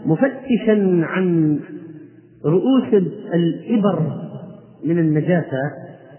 [0.07, 1.59] مفتشا عن
[2.47, 3.03] رؤوس
[3.35, 3.99] الإبر
[4.85, 5.61] من النجاسة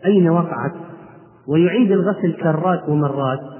[0.05, 0.73] أين وقعت؟
[1.47, 3.52] ويعيد الغسل كرات ومرات.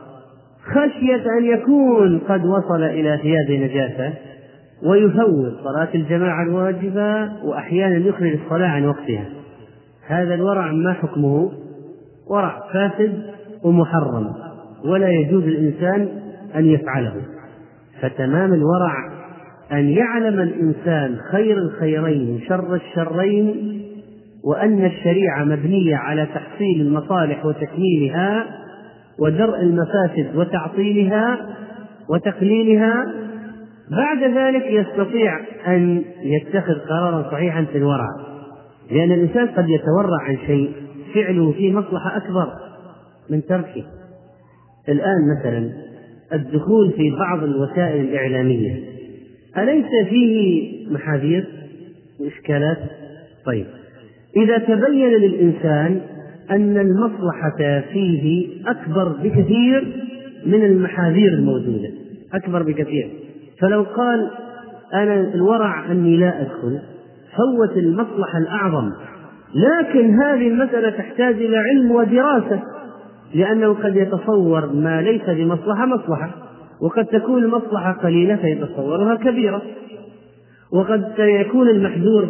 [0.65, 4.13] خشية أن يكون قد وصل إلى ثياب نجاسة
[4.85, 9.25] ويفوت صلاة الجماعة الواجبة وأحيانا يخرج الصلاة عن وقتها.
[10.07, 11.51] هذا الورع ما حكمه؟
[12.29, 13.23] ورع فاسد
[13.63, 14.33] ومحرم
[14.85, 16.07] ولا يجوز الإنسان
[16.55, 17.13] أن يفعله.
[18.01, 18.93] فتمام الورع
[19.71, 23.79] أن يعلم الإنسان خير الخيرين وشر الشرين
[24.43, 28.62] وأن الشريعة مبنية على تحصيل المصالح وتكميلها
[29.19, 31.55] ودرء المفاسد وتعطيلها
[32.09, 33.05] وتقليلها
[33.91, 38.07] بعد ذلك يستطيع أن يتخذ قرارا صحيحا في الورع
[38.91, 40.71] لأن الإنسان قد يتورع عن شيء
[41.13, 42.53] فعله فيه مصلحة أكبر
[43.29, 43.83] من تركه
[44.89, 45.69] الآن مثلا
[46.33, 48.83] الدخول في بعض الوسائل الإعلامية
[49.57, 51.47] أليس فيه محاذير
[52.19, 52.77] وإشكالات؟
[53.45, 53.65] طيب
[54.37, 56.01] إذا تبين للإنسان
[56.51, 60.03] أن المصلحة فيه أكبر بكثير
[60.45, 61.89] من المحاذير الموجودة.
[62.33, 63.09] أكبر بكثير.
[63.59, 64.29] فلو قال
[64.93, 66.79] أنا الورع أني لا أدخل
[67.37, 68.91] فوت المصلحة الأعظم.
[69.55, 72.59] لكن هذه المسألة تحتاج إلى علم ودراسة
[73.33, 76.31] لأنه قد يتصور ما ليس بمصلحة مصلحة
[76.81, 79.61] وقد تكون المصلحة قليلة فيتصورها كبيرة
[80.73, 82.27] وقد يكون المحذور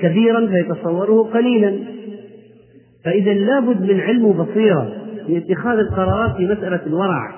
[0.00, 1.78] كبيرا فيتصوره قليلا.
[3.04, 4.92] فإذا لابد من علم وبصيرة
[5.26, 7.32] في اتخاذ القرارات في مسألة الورع.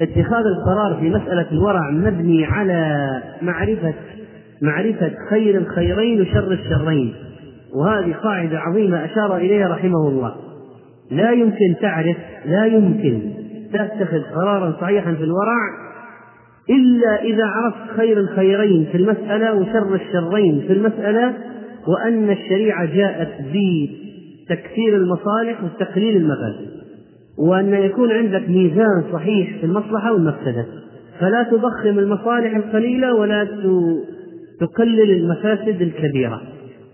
[0.00, 3.08] اتخاذ القرار في مسألة الورع مبني على
[3.42, 3.94] معرفة
[4.62, 7.14] معرفة خير الخيرين وشر الشرين.
[7.74, 10.34] وهذه قاعدة عظيمة أشار إليها رحمه الله.
[11.10, 13.20] لا يمكن تعرف لا يمكن
[13.72, 15.88] تتخذ قرارا صحيحا في الورع
[16.70, 21.34] إلا إذا عرفت خير الخيرين في المسألة وشر الشرين في المسألة
[21.88, 23.28] وأن الشريعة جاءت
[24.48, 26.70] بتكثير المصالح وتقليل المفاسد
[27.38, 30.66] وأن يكون عندك ميزان صحيح في المصلحة والمفسدة.
[31.20, 33.44] فلا تضخم المصالح القليلة ولا
[34.60, 36.40] تقلل المفاسد الكبيرة.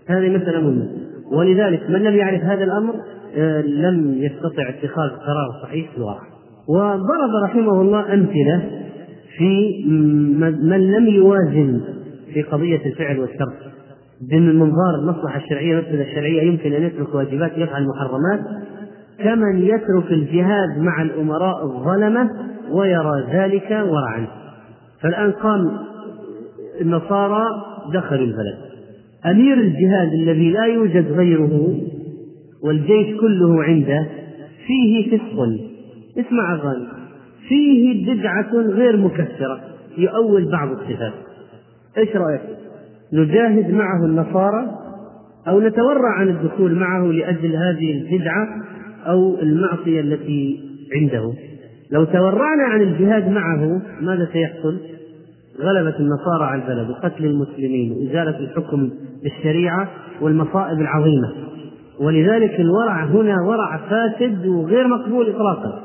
[0.07, 0.87] هذه مسألة مهمة.
[1.31, 2.93] ولذلك من لم يعرف هذا الأمر
[3.37, 6.27] آه، لم يستطع اتخاذ قرار صحيح في الواقع
[6.69, 8.63] وضرب رحمه الله أمثلة
[9.37, 9.83] في
[10.61, 11.81] من لم يوازن
[12.33, 13.57] في قضية الفعل والترك
[14.31, 18.39] من منظار المصلحة الشرعية المسألة الشرعية يمكن أن يترك واجبات يفعل محرمات
[19.19, 22.29] كمن يترك الجهاد مع الأمراء الظلمة
[22.71, 24.27] ويرى ذلك ورعا.
[25.01, 25.77] فالآن قام
[26.81, 27.45] النصارى
[27.93, 28.57] دخلوا البلد.
[29.25, 31.75] أمير الجهاد الذي لا يوجد غيره
[32.63, 34.07] والجيش كله عنده
[34.67, 35.39] فيه فسق.
[36.17, 36.87] اسمع أغاني.
[37.47, 39.59] فيه بدعة غير مكسرة
[39.97, 41.13] يؤول بعض الصفات.
[41.97, 42.41] إيش رأيك؟
[43.13, 44.85] نجاهد معه النصارى
[45.47, 48.47] أو نتورع عن الدخول معه لأجل هذه البدعة
[49.07, 50.59] أو المعصية التي
[50.95, 51.33] عنده.
[51.91, 54.77] لو تورعنا عن الجهاد معه ماذا سيحصل؟
[55.61, 58.89] غلبة النصارى على البلد وقتل المسلمين وإزالة الحكم
[59.23, 59.89] بالشريعة
[60.21, 61.31] والمصائب العظيمة.
[61.99, 65.81] ولذلك الورع هنا ورع فاسد وغير مقبول إطلاقا.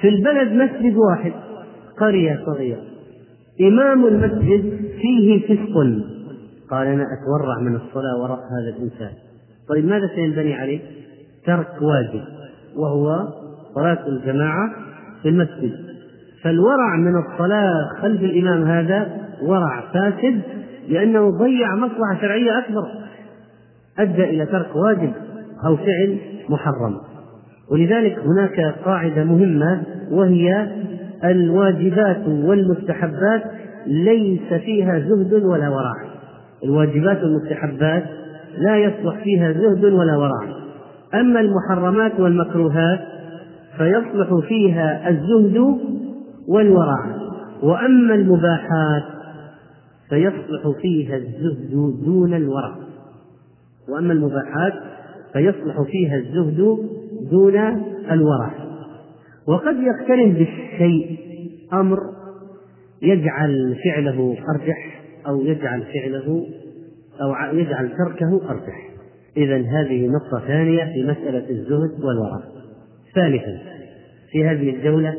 [0.00, 1.32] في البلد مسجد واحد
[2.00, 2.82] قرية صغيرة.
[3.60, 6.13] إمام المسجد فيه فسق.
[6.74, 9.10] قال أنا أتورع من الصلاة وراء هذا الإنسان.
[9.68, 10.80] طيب ماذا سينبني عليه؟
[11.46, 12.24] ترك واجب
[12.76, 13.28] وهو
[13.74, 14.70] صلاة الجماعة
[15.22, 15.72] في المسجد.
[16.42, 19.06] فالورع من الصلاة خلف الإمام هذا
[19.42, 20.40] ورع فاسد
[20.88, 22.84] لأنه ضيع مصلحة شرعية أكبر.
[23.98, 25.12] أدى إلى ترك واجب
[25.66, 27.00] أو فعل محرم.
[27.70, 30.68] ولذلك هناك قاعدة مهمة وهي
[31.24, 33.42] الواجبات والمستحبات
[33.86, 36.13] ليس فيها زهد ولا ورع.
[36.64, 38.04] الواجبات والمستحبات
[38.58, 40.56] لا يصلح فيها زهد ولا ورع.
[41.14, 43.00] أما المحرمات والمكروهات
[43.78, 45.78] فيصلح فيها الزهد
[46.48, 47.16] والورع.
[47.62, 49.02] وأما المباحات
[50.10, 51.70] فيصلح فيها الزهد
[52.04, 52.74] دون الورع.
[53.88, 54.72] وأما المباحات
[55.32, 56.78] فيصلح فيها الزهد
[57.30, 57.56] دون
[58.10, 58.50] الورع.
[59.48, 61.18] وقد يقترن بالشيء
[61.72, 61.98] أمر
[63.02, 65.03] يجعل فعله أرجح.
[65.26, 66.46] أو يجعل فعله
[67.22, 68.94] أو يجعل تركه أرجح
[69.36, 72.40] إذا هذه نقطة ثانية في مسألة الزهد والورع.
[73.14, 73.58] ثالثا
[74.30, 75.14] في هذه الجولة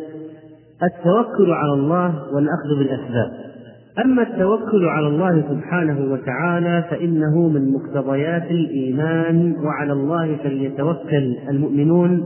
[0.83, 3.31] التوكل على الله والأخذ بالأسباب.
[4.05, 12.25] أما التوكل على الله سبحانه وتعالى فإنه من مقتضيات الإيمان وعلى الله فليتوكل المؤمنون.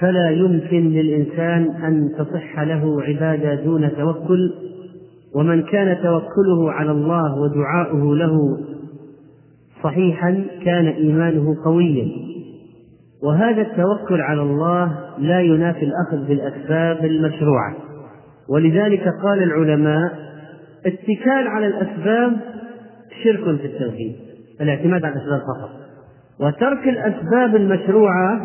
[0.00, 4.67] فلا يمكن للإنسان أن تصح له عبادة دون توكل.
[5.34, 8.58] ومن كان توكله على الله ودعاؤه له
[9.82, 12.08] صحيحا كان إيمانه قويا.
[13.22, 17.76] وهذا التوكل على الله لا ينافي الأخذ بالأسباب المشروعة.
[18.48, 20.12] ولذلك قال العلماء
[20.86, 22.36] اتكال على الأسباب
[23.24, 24.16] شرك في التوحيد
[24.60, 25.70] الاعتماد على الأسباب فقط.
[26.40, 28.40] وترك الأسباب المشروعة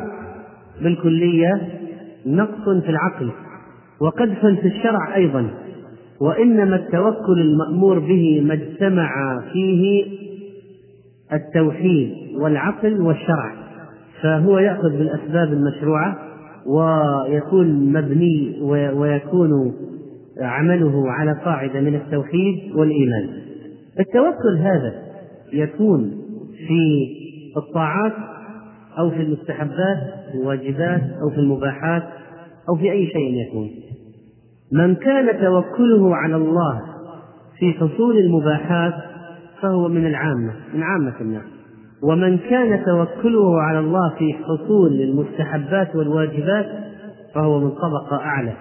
[0.81, 1.61] بالكلية
[2.25, 3.31] نقص في العقل
[4.01, 5.49] وقدح في الشرع أيضا.
[6.21, 10.05] وإنما التوكل المأمور به ما اجتمع فيه
[11.33, 13.53] التوحيد والعقل والشرع
[14.21, 16.17] فهو يأخذ بالأسباب المشروعة
[16.65, 18.57] ويكون مبني
[18.93, 19.73] ويكون
[20.41, 23.29] عمله على قاعدة من التوحيد والإيمان.
[23.99, 24.93] التوكل هذا
[25.53, 26.11] يكون
[26.67, 27.07] في
[27.57, 28.13] الطاعات
[28.99, 29.97] أو في المستحبات
[30.33, 32.03] الواجبات أو في المباحات
[32.69, 33.69] أو في أي شيء يكون.
[34.71, 36.81] من كان توكله على الله
[37.59, 38.93] في حصول المباحات
[39.61, 41.43] فهو من العامة من عامة الناس.
[42.03, 46.65] ومن كان توكله على الله في حصول المستحبات والواجبات
[47.35, 48.53] فهو من طبقة أعلى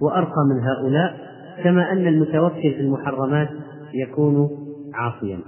[0.00, 1.16] وأرقى من هؤلاء
[1.64, 3.48] كما أن المتوكل في المحرمات
[3.94, 4.48] يكون
[4.94, 5.38] عاصيا.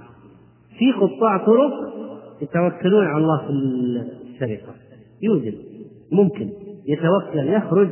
[0.77, 1.73] في قطاع طرق
[2.41, 4.73] يتوكلون على الله في السرقة.
[5.21, 5.53] يوجد
[6.11, 6.49] ممكن.
[6.87, 7.89] يتوكل يخرج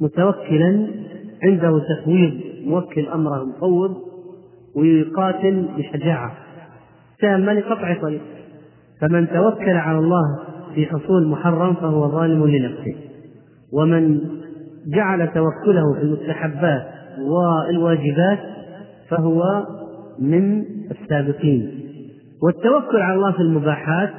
[0.00, 0.88] متوكلا
[1.44, 2.32] عنده تفويض
[2.66, 3.96] موكل أمره مفوض
[4.76, 6.32] ويقاتل بشجاعة.
[7.20, 8.20] تامة لقطع طريق.
[9.00, 10.38] فمن توكل على الله
[10.74, 12.94] في حصول محرم فهو ظالم لنفسه.
[13.72, 14.20] ومن
[14.86, 16.86] جعل توكله في المستحبات
[17.18, 18.38] والواجبات
[19.08, 19.42] فهو
[20.18, 21.70] من السابقين.
[22.42, 24.10] والتوكل على الله في المباحات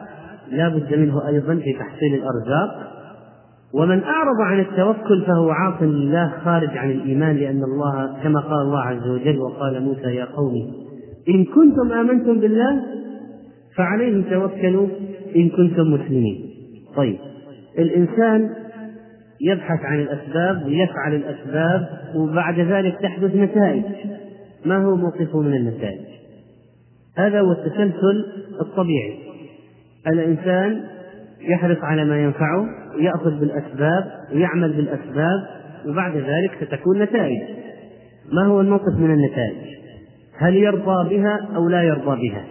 [0.51, 2.92] لا بد منه أيضا في تحصيل الأرزاق.
[3.73, 8.79] ومن أعرض عن التوكل فهو عاص لله خارج عن الإيمان لأن الله كما قال الله
[8.79, 10.53] عز وجل وقال موسى يا قوم
[11.29, 12.83] إن كنتم آمنتم بالله
[13.77, 14.87] فعليه توكلوا
[15.35, 16.49] إن كنتم مسلمين.
[16.95, 17.17] طيب
[17.79, 18.49] الإنسان
[19.41, 23.83] يبحث عن الأسباب ويفعل الأسباب وبعد ذلك تحدث نتائج.
[24.65, 26.05] ما هو موقفه من النتائج؟
[27.17, 28.25] هذا هو التسلسل
[28.61, 29.19] الطبيعي.
[30.07, 30.81] الإنسان
[31.41, 35.47] يحرص على ما ينفعه ويأخذ بالأسباب ويعمل بالأسباب
[35.87, 37.41] وبعد ذلك ستكون نتائج.
[38.31, 39.73] ما هو الموقف من النتائج؟
[40.37, 42.45] هل يرضى بها أو لا يرضى بها؟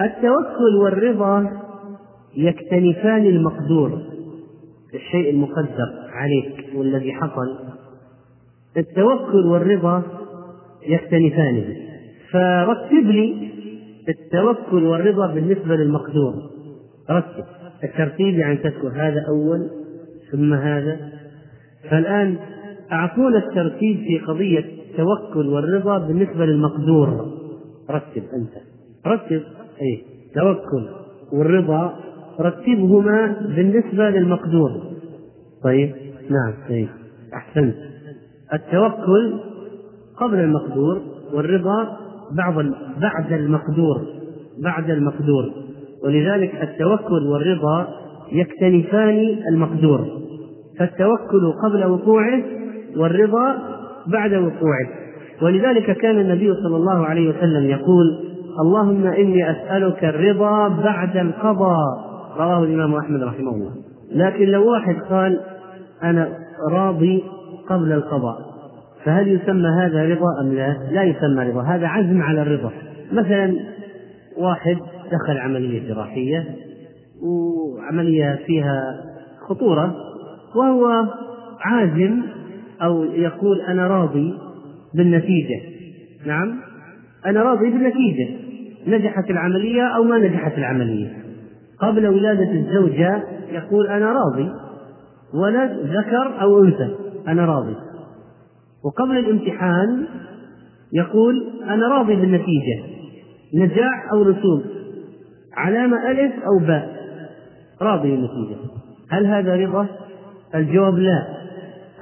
[0.00, 1.50] التوكل والرضا
[2.36, 4.02] يكتنفان المقدور.
[4.94, 7.58] الشيء المقدر عليك والذي حصل.
[8.76, 10.02] التوكل والرضا
[10.86, 11.76] يختلفان
[12.32, 13.48] فرتب لي
[14.08, 16.34] التوكل والرضا بالنسبة للمقدور.
[17.10, 17.44] رتب.
[17.84, 19.70] الترتيب يعني تذكر هذا أول
[20.32, 20.96] ثم هذا.
[21.90, 22.36] فالآن
[22.92, 27.32] أعطونا الترتيب في قضية التوكل والرضا بالنسبة للمقدور.
[27.90, 28.52] رتب أنت.
[29.06, 29.42] رتب؟
[29.82, 30.88] أي توكل
[31.32, 31.94] والرضا
[32.40, 34.70] رتبهما بالنسبة للمقدور.
[35.64, 35.94] طيب؟
[36.30, 36.88] نعم طيب
[37.34, 37.74] أحسنت.
[38.54, 39.40] التوكل
[40.16, 41.96] قبل المقدور والرضا
[42.32, 42.54] بعض
[43.00, 44.06] بعد المقدور.
[44.62, 45.67] بعد المقدور.
[46.04, 47.88] ولذلك التوكل والرضا
[48.32, 50.06] يكتنفان المقدور.
[50.78, 52.42] فالتوكل قبل وقوعه
[52.96, 53.54] والرضا
[54.06, 54.88] بعد وقوعه.
[55.42, 58.18] ولذلك كان النبي صلى الله عليه وسلم يقول
[58.60, 62.08] اللهم إني أسألك الرضا بعد القضاء.
[62.38, 63.70] رواه الإمام أحمد رحمه الله.
[64.14, 65.40] لكن لو واحد قال
[66.02, 66.28] أنا
[66.70, 67.24] راضي
[67.68, 68.38] قبل القضاء
[69.04, 72.70] فهل يسمى هذا رضا أم لا؟ لا يسمى رضا، هذا عزم على الرضا.
[73.12, 73.56] مثلا
[74.38, 74.76] واحد
[75.12, 76.56] دخل عملية جراحية
[77.22, 79.04] وعملية فيها
[79.48, 79.94] خطورة
[80.56, 81.06] وهو
[81.60, 82.22] عازم
[82.82, 84.34] أو يقول أنا راضي
[84.94, 85.60] بالنتيجة.
[86.26, 86.60] نعم؟
[87.26, 88.28] أنا راضي بالنتيجة.
[88.86, 91.12] نجحت العملية أو ما نجحت العملية.
[91.80, 94.50] قبل ولادة الزوجة يقول أنا راضي
[95.34, 96.94] ولد ذكر أو أنثى
[97.28, 97.74] أنا راضي
[98.84, 100.06] وقبل الامتحان
[100.92, 102.82] يقول أنا راضي بالنتيجة
[103.54, 104.62] نجاح أو رسوب
[105.58, 106.98] علامة ألف أو باء.
[107.82, 108.56] راضي بالنتيجة
[109.10, 109.86] هل هذا رضا؟
[110.54, 111.26] الجواب لا.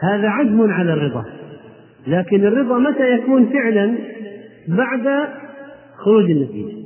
[0.03, 1.25] هذا عزم على الرضا.
[2.07, 3.99] لكن الرضا متى يكون فعلا؟
[4.69, 5.29] بعد
[5.97, 6.77] خروج النتيجة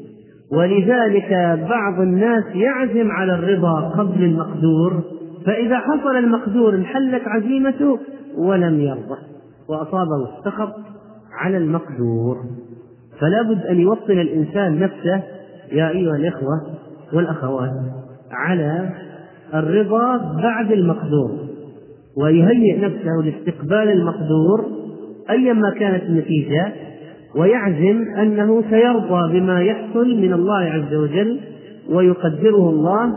[0.53, 5.03] ولذلك بعض الناس يعزم على الرضا قبل المقدور.
[5.47, 7.99] فإذا حصل المقدور انحلت عزيمته
[8.39, 9.19] ولم يرضى.
[9.69, 10.75] وأصابه السخط
[11.33, 12.37] على المقدور.
[13.21, 15.23] فلا بد أن يوطن الإنسان نفسه
[15.73, 16.61] يا أيها الإخوة
[17.13, 17.71] والأخوات
[18.31, 18.91] على
[19.55, 21.31] الرضا بعد المقدور
[22.17, 24.67] ويهيئ نفسه لاستقبال المقدور
[25.31, 26.73] أيما كانت النتيجة
[27.37, 31.41] ويعزم أنه سيرضى بما يحصل من الله عز وجل
[31.91, 33.17] ويقدره الله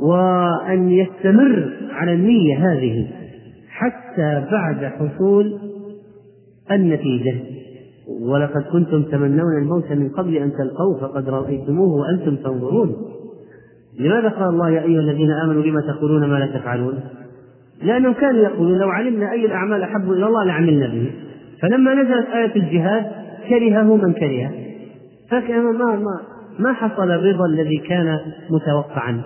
[0.00, 3.08] وأن يستمر على النية هذه
[3.68, 5.58] حتى بعد حصول
[6.70, 7.34] النتيجة.
[8.22, 12.96] ولقد كنتم تمنون الموت من قبل أن تلقوه فقد رأيتموه وأنتم تنظرون.
[13.98, 17.00] لماذا قال الله يا أيها الذين آمنوا لما تقولون ما لا تفعلون؟
[17.82, 21.12] لأنهم كانوا يقولون لو علمنا أي الأعمال أحب إلى الله لعملنا به.
[21.62, 23.06] فلما نزلت آية الجهاد
[23.48, 24.50] كرهه من كرهه.
[25.30, 26.20] فكان ما ما
[26.58, 28.18] ما حصل الرضا الذي كان
[28.50, 29.22] متوقعا.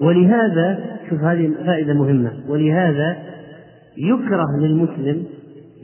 [0.00, 0.78] ولهذا
[1.10, 2.32] شوف هذه فائدة مهمة.
[2.48, 3.16] ولهذا
[3.98, 5.24] يكره للمسلم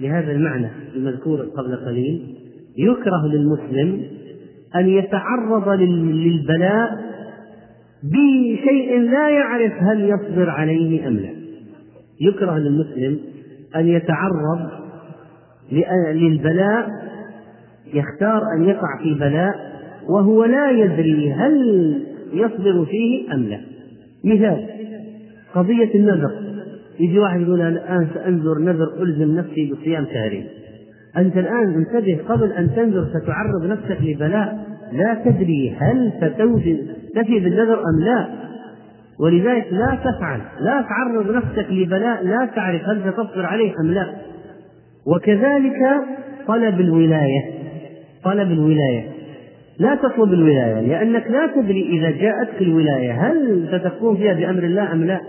[0.00, 2.36] لهذا المعنى المذكور قبل قليل
[2.78, 4.02] يكره للمسلم
[4.76, 6.90] أن يتعرض للبلاء
[8.02, 11.30] بشيء لا يعرف هل يصبر عليه أم لا.
[12.20, 13.18] يكره للمسلم
[13.76, 14.70] أن يتعرض
[16.12, 16.88] للبلاء
[17.94, 19.54] يختار أن يقع في بلاء
[20.08, 23.60] وهو لا يدري هل يصبر فيه أم لا.
[24.24, 24.66] مثال
[25.54, 26.45] قضية النذر.
[27.00, 30.46] يجي واحد يقول الآن سأنذر نذر ألزم نفسي بصيام شهرين.
[31.16, 34.58] أنت الآن انتبه قبل أن تنذر ستعرض نفسك لبلاء.
[34.92, 38.26] لا تدري هل ستفي بالنذر أم لا.
[39.20, 40.40] ولذلك لا تفعل.
[40.60, 42.24] لا تعرض نفسك لبلاء.
[42.24, 44.06] لا تعرف هل ستصبر عليه أم لا.
[45.06, 45.80] وكذلك
[46.46, 47.44] طلب الولاية.
[48.24, 49.04] طلب الولاية.
[49.78, 55.04] لا تطلب الولاية لأنك لا تدري إذا جاءتك الولاية هل ستقوم فيها بأمر الله أم
[55.04, 55.20] لا.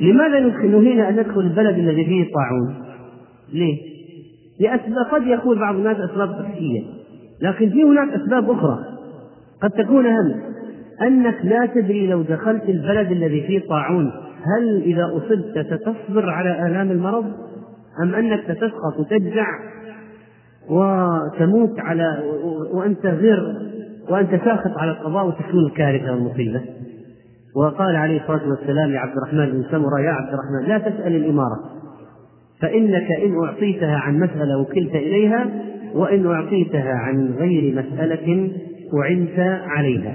[0.00, 2.74] لماذا نهينا أن ندخل البلد الذي فيه طاعون؟
[3.52, 3.78] ليه؟
[4.60, 6.82] لأسباب قد يقول بعض الناس أسباب صحية
[7.42, 8.78] لكن في هناك أسباب أخرى.
[9.62, 10.40] قد تكون أهم
[11.02, 14.12] أنك لا تدري لو دخلت البلد الذي فيه طاعون
[14.56, 17.24] هل إذا أصبت ستصبر على آلام المرض؟
[18.02, 19.46] أم أنك ستسقط وتجزع
[20.70, 22.22] وتموت على
[22.72, 23.56] وأنت غير
[24.10, 26.60] وأنت ساخط على القضاء وتكون الكارثة والمصيبة
[27.56, 31.56] وقال عليه الصلاة والسلام لعبد الرحمن بن سمرة يا عبد الرحمن لا تسأل الإمارة
[32.62, 35.46] فإنك إن أعطيتها عن مسألة وكلت إليها
[35.94, 38.50] وإن أعطيتها عن غير مسألة
[39.02, 40.14] أعنت عليها.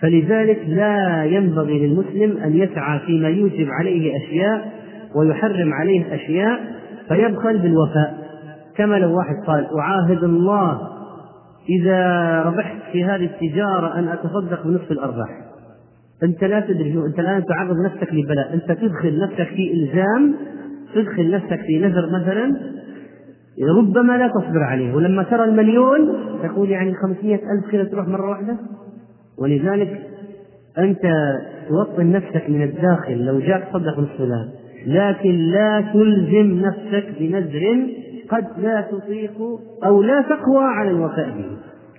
[0.00, 4.72] فلذلك لا ينبغي للمسلم أن يسعى فيما يوجب عليه أشياء
[5.16, 6.60] ويحرم عليه أشياء
[7.08, 8.18] فيبخل بالوفاء.
[8.76, 10.80] كما لو واحد قال أعاهد الله
[11.68, 15.45] إذا ربحت في هذه التجارة أن أتصدق بنصف الأرباح.
[16.22, 18.54] أنت لا تدري أنت الآن تعرض نفسك لبلاء.
[18.54, 20.34] أنت تدخل نفسك في إلزام
[20.94, 22.56] تدخل نفسك في نذر مثلا
[23.78, 24.94] ربما لا تصبر عليه.
[24.94, 28.56] ولما ترى المليون تقول يعني خمسمائة ألف كذا تروح مرة واحدة.
[29.38, 30.00] ولذلك
[30.78, 31.02] أنت
[31.68, 34.20] توطن نفسك من الداخل لو جاءك صدق نصف
[34.86, 37.86] لكن لا تلزم نفسك بنذر
[38.28, 39.40] قد لا تطيق
[39.84, 41.46] أو لا تقوى على الوفاء به.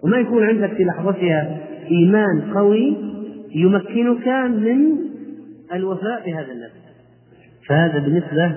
[0.03, 1.58] وما يكون عندك في لحظتها
[1.91, 2.97] إيمان قوي
[3.56, 4.98] يمكنك من
[5.74, 6.88] الوفاء بهذا النفس.
[7.68, 8.56] فهذا بالنسبة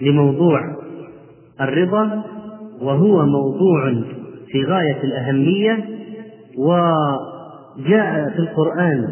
[0.00, 0.60] لموضوع
[1.60, 2.24] الرضا
[2.82, 4.02] وهو موضوع
[4.46, 5.84] في غاية الأهمية
[6.58, 9.08] وجاء في القرآن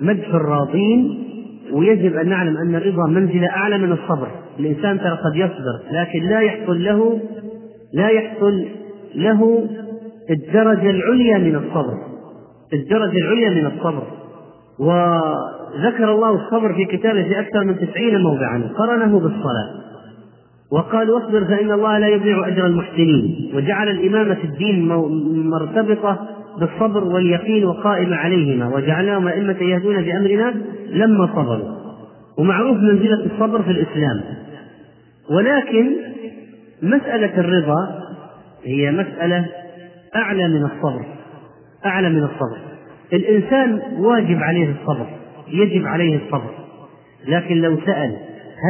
[0.00, 1.24] مدح الراضين
[1.72, 4.28] ويجب أن نعلم أن الرضا منزلة أعلى من الصبر.
[4.58, 7.20] الإنسان ترى قد يصبر لكن لا يحصل له
[7.92, 8.66] لا يحصل
[9.14, 9.68] له
[10.30, 11.98] الدرجة العليا من الصبر.
[12.72, 14.02] الدرجة العليا من الصبر.
[14.80, 19.70] وذكر الله الصبر في كتابه في أكثر من تسعين موضعا قرنه بالصلاة.
[20.72, 23.50] وقال واصبر فإن الله لا يضيع أجر المحسنين.
[23.54, 24.88] وجعل الإمامة في الدين
[25.50, 26.28] مرتبطة
[26.60, 28.74] بالصبر واليقين وقائمة عليهما.
[28.74, 30.54] وجعلناهم أئمة يهدون بأمرنا
[30.90, 31.78] لما صبروا.
[32.38, 34.20] ومعروف منزلة الصبر في الإسلام.
[35.30, 35.90] ولكن
[36.82, 38.00] مسألة الرضا
[38.64, 39.46] هي مسألة
[40.16, 41.04] أعلى من الصبر
[41.86, 42.67] أعلى من الصبر.
[43.12, 45.06] الإنسان واجب عليه الصبر
[45.48, 46.50] يجب عليه الصبر.
[47.28, 48.16] لكن لو سأل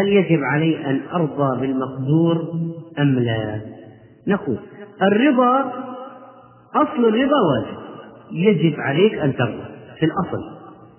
[0.00, 2.44] هل يجب علي أن أرضى بالمقدور
[2.98, 3.60] أم لا؟
[4.28, 4.58] نقول
[5.02, 5.72] الرضا
[6.74, 7.78] أصل الرضا واجب.
[8.32, 9.64] يجب عليك أن ترضى
[9.98, 10.42] في الأصل.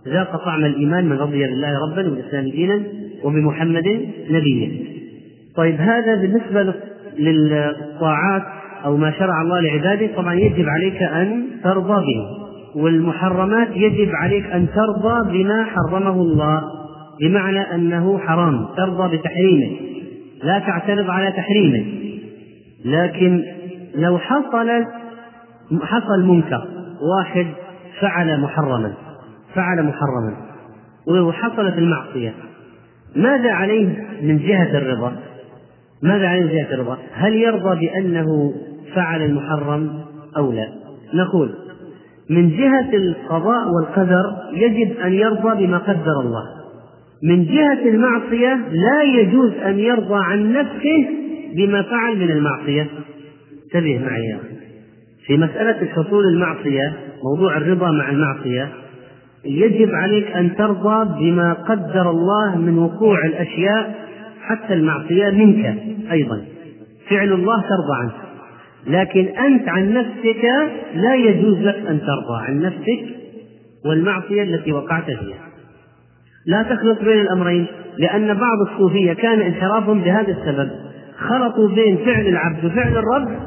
[0.07, 2.83] ذاق طعم الإيمان من رضي بالله ربا وبالإسلام دينا
[3.23, 4.71] وبمحمد نبيا.
[5.55, 6.73] طيب هذا بالنسبة
[7.17, 8.43] للطاعات
[8.85, 12.48] أو ما شرع الله لعباده طبعا يجب عليك أن ترضى به.
[12.75, 16.61] والمحرمات يجب عليك أن ترضى بما حرمه الله
[17.21, 19.77] بمعنى أنه حرام ترضى بتحريمه
[20.43, 21.85] لا تعترض على تحريمه.
[22.85, 23.43] لكن
[23.95, 24.85] لو حصل
[25.81, 26.67] حصل منكر
[27.17, 27.47] واحد
[27.99, 28.93] فعل محرما
[29.55, 30.37] فعل محرما
[31.07, 32.33] وحصلت المعصية
[33.15, 33.87] ماذا عليه
[34.21, 35.15] من جهة الرضا؟
[36.03, 38.53] ماذا عليه من جهة الرضا؟ هل يرضى بأنه
[38.95, 39.99] فعل المحرم
[40.37, 40.67] أو لا؟
[41.13, 41.55] نقول
[42.29, 44.23] من جهة القضاء والقدر
[44.53, 46.43] يجب أن يرضى بما قدر الله.
[47.23, 51.07] من جهة المعصية لا يجوز أن يرضى عن نفسه
[51.55, 52.87] بما فعل من المعصية.
[53.65, 54.55] انتبه معي يا أخي.
[55.25, 58.69] في مسألة حصول المعصية موضوع الرضا مع المعصية
[59.45, 63.95] يجب عليك أن ترضى بما قدر الله من وقوع الأشياء
[64.41, 65.77] حتى المعصية منك
[66.11, 66.41] أيضا.
[67.09, 68.28] فعل الله ترضى عنه
[68.87, 70.45] لكن أنت عن نفسك
[70.95, 73.05] لا يجوز لك أن ترضى عن نفسك
[73.85, 75.49] والمعصية التي وقعت فيها.
[76.45, 77.65] لا تخلط بين الأمرين
[77.97, 80.71] لأن بعض الصوفية كان انحرافهم بهذا السبب.
[81.17, 83.39] خلطوا بين فعل العبد وفعل الرب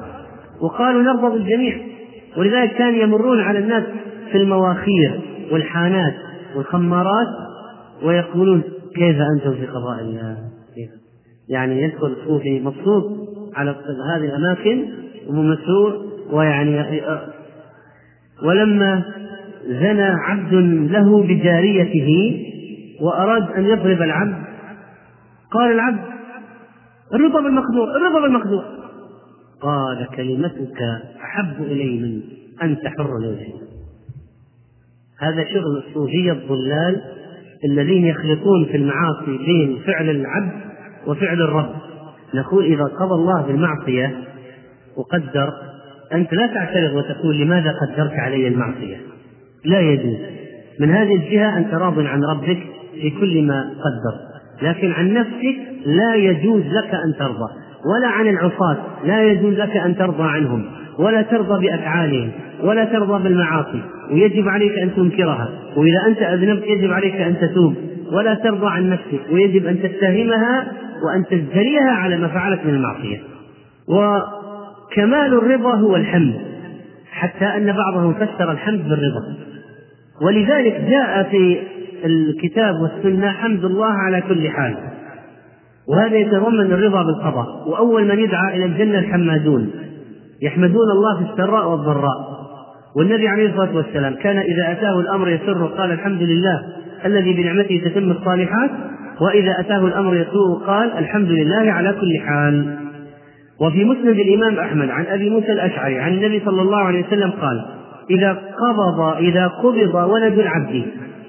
[0.61, 1.76] وقالوا نرضى بالجميع.
[2.37, 3.85] ولذلك كانوا يمرون على الناس
[4.33, 5.20] في المواخير
[5.53, 6.14] والحانات
[6.57, 7.28] والخمارات
[8.03, 8.62] ويقولون
[8.95, 10.37] كيف أنتم في قضاء الله؟
[11.49, 13.05] يعني يدخل الصوفي مبسوط
[13.55, 13.70] على
[14.14, 14.85] هذه الأماكن
[15.29, 17.03] ومسرور ويعني
[18.45, 19.05] ولما
[19.66, 20.55] زنى عبد
[20.91, 22.41] له بجاريته
[23.01, 24.43] وأراد أن يضرب العبد
[25.51, 26.05] قال العبد
[27.14, 28.64] الرضا بالمقدور الرضا بالمقدور
[29.61, 30.83] قال كلمتك
[31.25, 32.23] أحب إلي من
[32.62, 33.53] أن تحر لوجهي
[35.18, 37.03] هذا شغل الصوفية الضلال
[37.64, 40.53] الذين يخلطون في المعاصي بين فعل العبد
[41.07, 41.75] وفعل الرب.
[42.35, 44.16] نقول إذا قضى الله بالمعصية
[44.97, 45.53] وقدر
[46.14, 48.97] أنت لا تعترض وتقول لماذا قدرت علي المعصية؟
[49.64, 50.16] لا يجوز.
[50.80, 52.59] من هذه الجهة أنت راض عن ربك
[53.01, 54.32] في كل ما قدر
[54.62, 57.53] لكن عن نفسك لا يجوز لك أن ترضى
[57.84, 60.64] ولا عن العصاة لا يجوز لك أن ترضى عنهم
[60.99, 62.30] ولا ترضى بأفعالهم
[62.62, 67.74] ولا ترضى بالمعاصي ويجب عليك أن تنكرها وإذا أنت أذنبت يجب عليك أن تتوب
[68.12, 70.72] ولا ترضى عن نفسك ويجب أن تتهمها
[71.07, 73.20] وأن تزدريها على ما فعلت من المعصية.
[74.93, 76.34] وكمال الرضا هو الحمد
[77.12, 79.36] حتى أن بعضهم فسر الحمد بالرضا.
[80.22, 81.59] ولذلك جاء في
[82.05, 84.74] الكتاب والسنة حمد الله على كل حال.
[85.88, 87.68] وهذا يتضمن الرضا بالقضاء.
[87.68, 89.70] وأول من يدعى إلى الجنة الحمادون.
[90.43, 92.43] يحمدون الله في السراء والضراء.
[92.97, 96.62] والنبي عليه الصلاة والسلام كان إذا أتاه الأمر يسر قال الحمد لله
[97.05, 98.70] الذي بنعمته تتم الصالحات
[99.20, 102.82] وإذا أتاه الأمر يسوء قال الحمد لله على كل حال.
[103.61, 107.64] وفي مسند الإمام أحمد عن أبي موسى الأشعري عن النبي صلى الله عليه وسلم قال
[108.11, 110.84] إذا قبض إذا قبض ولد العبد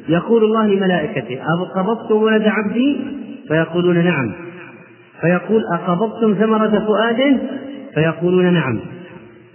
[0.10, 2.98] يقول الله لملائكته أقبضتم ولد عبدي؟
[3.48, 4.32] فيقولون نعم.
[5.22, 7.38] فيقول أقبضتم ثمرة فؤاده؟
[7.94, 8.80] فيقولون نعم.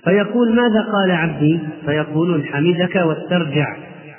[0.04, 3.76] فيقول ماذا قال عبدي؟ فيقولون حمدك واسترجع.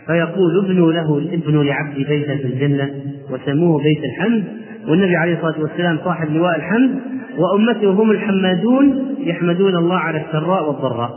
[0.07, 2.91] فيقول ابنوا له ابنوا لعبدي بيتا في الجنة
[3.31, 4.43] وسموه بيت الحمد.
[4.89, 6.99] والنبي عليه الصلاة والسلام صاحب لواء الحمد
[7.37, 11.11] وأمته هم الحمادون يحمدون الله على السراء والضراء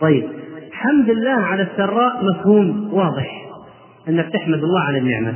[0.00, 0.28] طيب
[0.72, 3.42] حمد الله على السراء مفهوم واضح
[4.08, 5.34] أنك تحمد الله على النعمة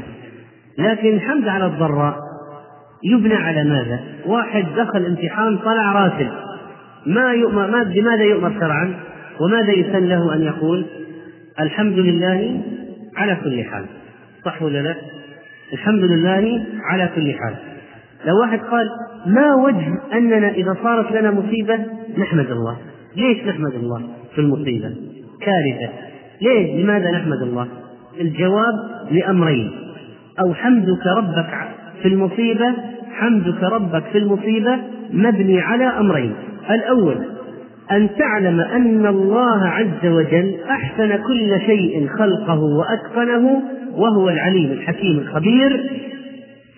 [0.78, 2.16] لكن الحمد على الضراء
[3.04, 6.28] يبنى على ماذا؟ واحد دخل امتحان طلع راسب
[7.06, 8.94] ما يؤمر ما بماذا يؤمر شرعا؟
[9.40, 10.86] وماذا يسن له أن يقول؟
[11.60, 12.60] الحمد لله
[13.16, 13.84] على كل حال
[14.44, 14.94] صح ولا لا؟
[15.72, 17.54] الحمد لله على كل حال.
[18.26, 18.90] لو واحد قال
[19.26, 21.78] ما وجه أننا إذا صارت لنا مصيبة
[22.18, 22.76] نحمد الله.
[23.16, 24.02] ليش نحمد الله
[24.34, 24.94] في المصيبة؟
[25.40, 25.92] كارثة.
[26.42, 27.66] ليش؟ لماذا نحمد الله؟
[28.20, 28.74] الجواب
[29.10, 29.70] لأمرين.
[30.40, 31.68] أو حمدك ربك
[32.02, 32.74] في المصيبة
[33.12, 34.78] حمدك ربك في المصيبة
[35.12, 36.34] مبني على أمرين.
[36.70, 37.18] الأول
[37.92, 43.62] أن تعلم أن الله عز وجل أحسن كل شيء خلقه وأتقنه
[43.96, 45.90] وهو العليم الحكيم الخبير.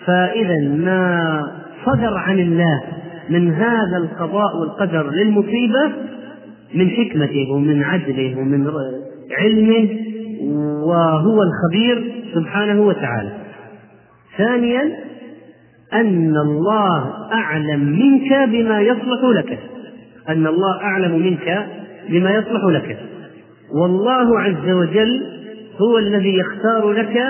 [0.06, 1.42] فإذا ما
[1.86, 2.82] صدر عن الله
[3.30, 5.92] من هذا القضاء والقدر للمصيبة
[6.74, 8.70] من حكمته ومن عدله ومن
[9.38, 9.88] علمه
[10.86, 13.30] وهو الخبير سبحانه وتعالى.
[14.38, 14.82] ثانيا
[15.94, 19.58] أن الله أعلم منك بما يصلح لك.
[20.28, 21.66] أن الله أعلم منك
[22.08, 22.98] بما يصلح لك.
[23.82, 25.37] والله عز وجل
[25.78, 27.22] هو الذي يختار لك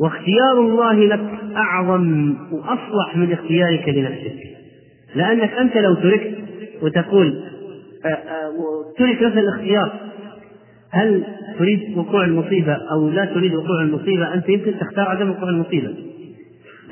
[0.00, 4.36] واختيار الله لك أعظم وأصلح من اختيارك لنفسك.
[5.14, 6.34] لأنك أنت لو تركت
[6.82, 7.42] وتقول
[8.04, 8.52] آه، آه،
[8.98, 9.92] ترك لك الاختيار
[10.92, 11.24] هل
[11.58, 15.94] تريد وقوع المصيبة أو لا تريد وقوع المصيبة؟ أنت يمكن تختار عدم وقوع المصيبة.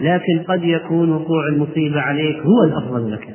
[0.00, 3.28] لكن قد يكون وقوع المصيبة عليك هو الأفضل لك.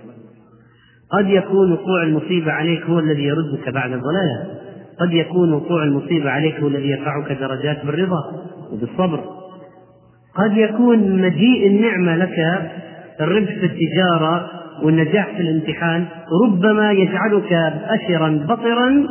[1.12, 4.53] قد يكون وقوع المصيبة عليك هو الذي يردك بعد الضلالة.
[5.00, 8.22] قد يكون وقوع المصيبة عليك هو الذي يرفعك درجات بالرضا
[8.72, 9.20] وبالصبر.
[10.36, 12.40] قد يكون مجيء النعمة لك
[13.22, 14.50] الربح في التجارة
[14.84, 16.06] والنجاح في الامتحان
[16.46, 17.54] ربما يجعلك
[17.90, 19.08] أشرا بطرا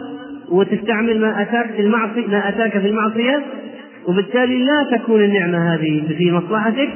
[0.51, 3.43] وتستعمل ما أتاك في المعصية ما أتاك في المعصية
[4.09, 6.89] وبالتالي لا تكون النعمة هذه في مصلحتك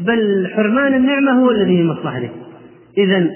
[0.00, 2.30] بل حرمان النعمة هو الذي في مصلحتك.
[2.98, 3.30] إذا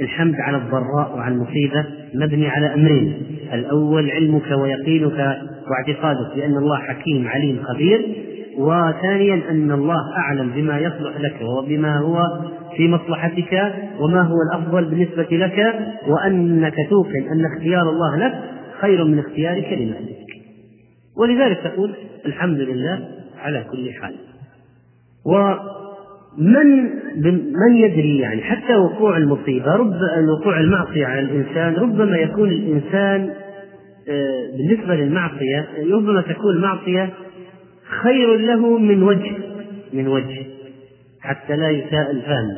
[0.00, 1.84] الحمد على الضراء وعلى المصيبة.
[2.14, 3.14] مبني على أمرين.
[3.52, 5.38] الأول علمك ويقينك
[5.70, 8.06] واعتقادك بأن الله حكيم عليم خبير.
[8.58, 12.40] وثانيا أن الله أعلم بما يصلح لك وبما هو
[12.76, 15.74] في مصلحتك وما هو الأفضل بالنسبة لك
[16.08, 18.32] وأنك توقن أن اختيار الله لك
[18.80, 20.32] خير من اختيارك لنفسك
[21.16, 21.94] ولذلك تقول
[22.26, 23.08] الحمد لله
[23.38, 24.14] على كل حال.
[25.26, 25.81] ومن
[26.38, 29.94] من يدري يعني حتى وقوع المصيبة؟ رب
[30.28, 33.30] وقوع المعصية على الإنسان ربما يكون الإنسان
[34.08, 37.10] آه، بالنسبة للمعصية ربما تكون المعصية
[38.02, 39.32] خير له من وجه
[39.92, 40.46] من وجه
[41.20, 42.56] حتى لا يساء الفهم.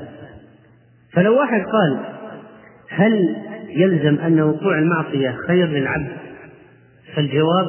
[1.12, 1.98] فلو واحد قال
[2.88, 3.36] هل
[3.68, 6.12] يلزم أن وقوع المعصية خير للعبد؟
[7.14, 7.66] فالجواب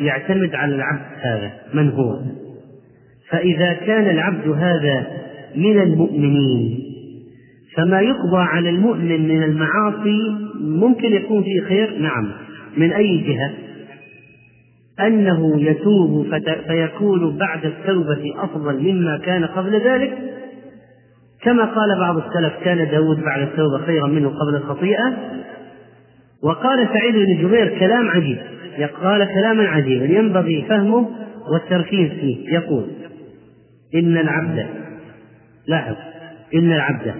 [0.00, 2.20] يعتمد على العبد هذا من هو؟
[3.30, 5.06] فإذا كان العبد هذا
[5.56, 6.84] من المؤمنين.
[7.76, 12.32] فما يقضى على المؤمن من المعاصي ممكن يكون فيه خير؟ نعم.
[12.76, 13.50] من أي جهة؟
[15.06, 16.26] أنه يتوب
[16.68, 20.18] فيكون بعد التوبة أفضل مما كان قبل ذلك؟
[21.42, 25.16] كما قال بعض السلف كان داود بعد التوبة خيرا منه قبل الخطيئة؟
[26.42, 28.38] وقال سعيد بن جبير كلام عجيب.
[29.02, 31.08] قال كلاما عجيبا ينبغي فهمه
[31.52, 32.54] والتركيز فيه.
[32.54, 32.84] يقول
[33.94, 34.66] إن العبد
[35.68, 35.96] لاحظ
[36.54, 37.14] إن العبد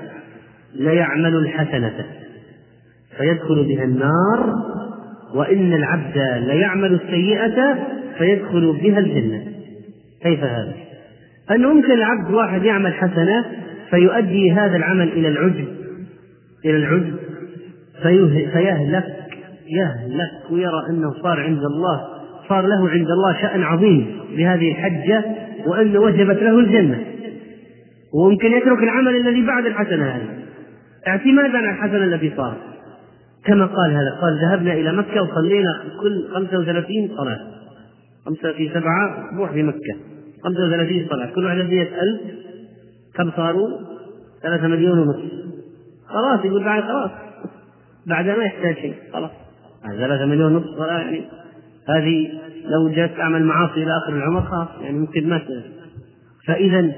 [0.74, 2.04] ليعمل الحسنة
[3.16, 4.54] فيدخل بها النار
[5.34, 7.78] وإن العبد ليعمل السيئة
[8.18, 9.44] فيدخل بها الجنة
[10.22, 10.72] كيف هذا؟
[11.50, 13.44] أنه ممكن العبد واحد يعمل حسنة
[13.90, 15.68] فيؤدي هذا العمل إلى العجب
[16.64, 17.14] إلى العجب
[18.52, 19.04] فيهلك
[19.68, 22.00] يهلك ويرى أنه صار عند الله
[22.48, 25.24] صار له عند الله شأن عظيم بهذه الحجة
[25.66, 27.13] وأن وجبت له الجنة
[28.14, 30.28] وممكن يترك العمل الذي بعد الحسنة هذه.
[31.06, 32.58] اعتمادا على الحسنة التي صارت
[33.44, 37.38] كما قال هذا قال ذهبنا إلى مكة وصلينا كل 35 صلاة.
[38.26, 39.96] خمسة في سبعة أسبوع في مكة.
[40.44, 41.30] 35 صلاة.
[41.34, 42.20] كل واحدة مئة ألف
[43.14, 43.68] كم صاروا؟
[44.42, 45.32] ثلاثة مليون ونصف.
[46.06, 47.10] خلاص يقول بعد خلاص.
[48.06, 49.30] بعد ما يحتاج شيء خلاص.
[49.98, 51.22] ثلاثة مليون ونصف صلاة يعني
[51.88, 52.28] هذه
[52.64, 54.68] لو جلست تعمل معاصي إلى آخر العمر خلاص.
[54.82, 55.40] يعني ممكن ما
[56.46, 56.92] فإذا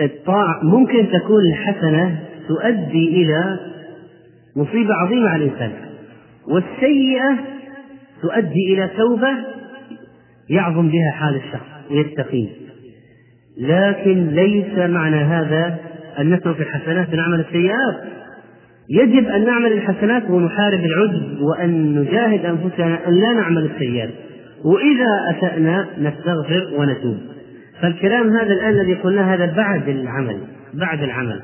[0.00, 3.58] الطاعة ممكن تكون الحسنة تؤدي إلى
[4.56, 5.72] مصيبة عظيمة على الإنسان.
[6.48, 7.38] والسيئة
[8.22, 9.30] تؤدي إلى توبة
[10.50, 12.48] يعظم بها حال الشخص ويستقيم
[13.58, 15.78] لكن ليس معنى هذا
[16.18, 17.96] أن نترك الحسنات ونعمل السيئات.
[18.90, 24.10] يجب أن نعمل الحسنات ونحارب العجب وأن نجاهد أنفسنا أن لا نعمل السيئات.
[24.64, 27.16] وإذا أسأنا نستغفر ونتوب.
[27.82, 30.40] فالكلام هذا الآن الذي قلناه هذا بعد العمل
[30.74, 31.42] بعد العمل.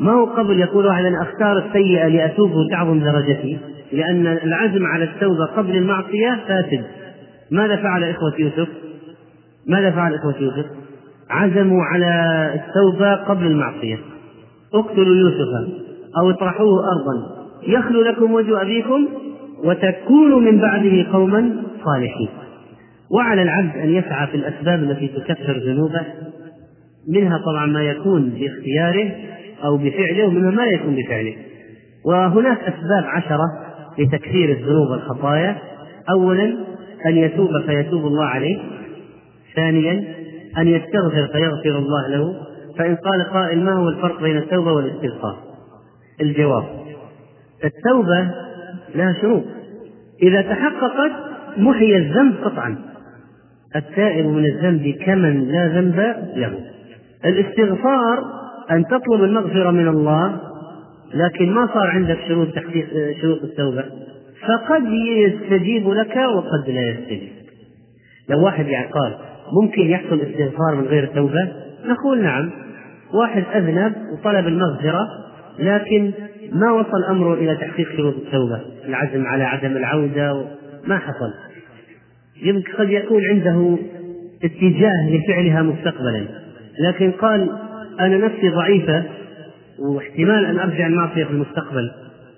[0.00, 3.58] ما هو قبل يقول واحد أنا أختار السيئة لأتوب وتعظم درجتي؟
[3.92, 6.84] لأن العزم على التوبة قبل المعصية فاسد.
[7.50, 8.68] ماذا فعل إخوة يوسف؟
[9.66, 10.66] ماذا فعل إخوة يوسف؟
[11.30, 12.12] عزموا على
[12.54, 13.98] التوبة قبل المعصية.
[14.74, 15.72] اقتلوا يوسف
[16.22, 17.38] أو اطرحوه أرضا.
[17.66, 19.08] يخلو لكم وجه أبيكم
[19.64, 21.52] وتكونوا من بعده قوما
[21.84, 22.28] صالحين.
[23.10, 26.02] وعلى العبد أن يسعى في الأسباب التي تكفر ذنوبه
[27.08, 29.12] منها طبعا ما يكون باختياره
[29.64, 31.36] أو بفعله ومنها ما يكون بفعله.
[32.04, 33.44] وهناك أسباب عشرة
[33.98, 35.58] لتكفير الذنوب والخطايا.
[36.10, 36.56] أولا
[37.06, 38.58] أن يتوب فيتوب الله عليه.
[39.56, 40.04] ثانيا
[40.58, 42.34] أن يستغفر فيغفر الله له.
[42.78, 45.36] فإن قال قائل ما هو الفرق بين التوبة والاستغفار؟
[46.20, 46.64] الجواب
[47.64, 48.30] التوبة
[48.94, 49.44] لها شروط.
[50.22, 51.12] إذا تحققت
[51.56, 52.76] محي الذنب قطعا.
[53.76, 55.96] التائب من الذنب كمن لا ذنب
[56.36, 56.52] له.
[57.24, 58.24] الاستغفار
[58.70, 60.40] أن تطلب المغفرة من الله
[61.14, 62.86] لكن ما صار عندك شروط تحقيق
[63.22, 63.84] شروط التوبة.
[64.48, 64.82] فقد
[65.16, 67.32] يستجيب لك وقد لا يستجيب.
[68.28, 69.14] لو واحد يعني قال
[69.62, 71.52] ممكن يحصل استغفار من غير توبة؟
[71.84, 72.50] نقول نعم.
[73.14, 75.08] واحد أذنب وطلب المغفرة
[75.58, 76.12] لكن
[76.52, 78.60] ما وصل أمره إلى تحقيق شروط التوبة.
[78.88, 80.44] العزم على عدم العودة
[80.86, 81.47] ما حصل.
[82.42, 83.78] يمكن قد يكون عنده
[84.44, 86.24] اتجاه لفعلها مستقبلا.
[86.80, 87.50] لكن قال
[88.00, 89.02] أنا نفسي ضعيفة
[89.78, 91.90] واحتمال أن أرجع المعصية في المستقبل.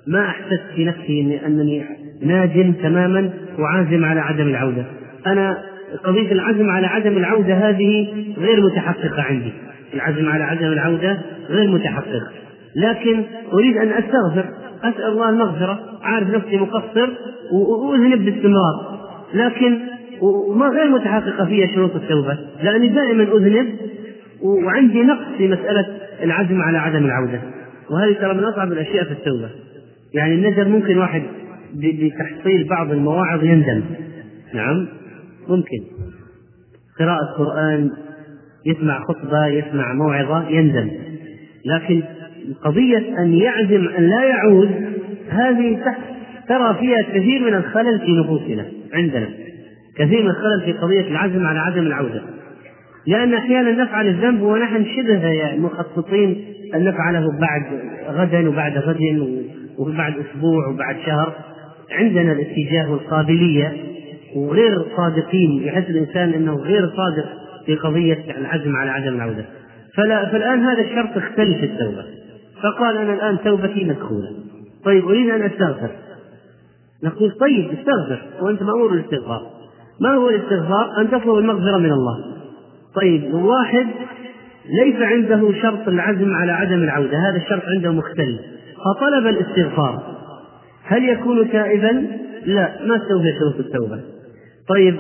[0.06, 1.84] ما أحسست في نفسي أنني
[2.22, 4.84] ناجم تماما وعازم على عدم العودة.
[5.26, 5.62] أنا
[6.04, 9.52] قضية العزم على عدم العودة هذه غير متحققة عندي.
[9.94, 12.32] العزم على عدم العودة غير متحقق.
[12.76, 13.22] لكن
[13.52, 14.44] أريد أن أستغفر.
[14.84, 15.80] أسأل الله المغفرة.
[16.02, 17.10] عارف نفسي مقصر
[17.52, 18.99] وأذنب باستمرار.
[19.34, 19.80] لكن
[20.20, 23.74] وما غير متحققة فيها شروط التوبة لأني دائما أذنب
[24.42, 25.86] وعندي نقص في مسألة
[26.22, 27.40] العزم على عدم العودة.
[27.90, 29.50] وهذه ترى من أصعب الأشياء في التوبة.
[30.14, 31.22] يعني الندم ممكن واحد
[31.74, 33.82] بتحصيل بعض المواعظ يندم.
[34.54, 34.88] نعم؟
[35.48, 35.78] ممكن.
[36.98, 37.90] قراءة قرآن
[38.66, 40.90] يسمع خطبة يسمع موعظة يندم.
[41.66, 42.02] لكن
[42.64, 44.70] قضية أن يعزم أن لا يعود
[45.28, 45.78] هذه
[46.48, 48.79] ترى فيها كثير من الخلل في نفوسنا.
[48.94, 49.28] عندنا.
[49.96, 52.22] كثير من الخلل في قضية العزم على عدم العودة.
[53.06, 57.62] لأن أحيانا نفعل الذنب ونحن شبه مخططين أن نفعله بعد
[58.08, 59.00] غدا وبعد غد
[59.78, 61.34] وبعد أسبوع وبعد شهر.
[61.90, 63.76] عندنا الاتجاه والقابلية
[64.36, 67.28] وغير صادقين يحس الإنسان أنه غير صادق
[67.66, 69.44] في قضية العزم على عدم العودة.
[69.96, 72.04] فلا فالآن هذا الشرط اختلف التوبة.
[72.62, 74.28] فقال أنا الآن توبتي مدخولة.
[74.84, 75.90] طيب أريد أن أستغفر.
[77.04, 79.60] نقول طيب استغفر وأنت مأمور بالاستغفار
[80.00, 82.24] ما هو الاستغفار؟ أن تطلب المغفرة من الله.
[82.94, 83.86] طيب واحد
[84.84, 87.18] ليس عنده شرط العزم على عدم العودة.
[87.18, 88.40] هذا الشرط عنده مختلف.
[88.84, 90.02] فطلب الاستغفار.
[90.84, 92.06] هل يكون تائبا؟
[92.46, 94.00] لا ما استوفى شروط التوبة.
[94.68, 94.96] طيب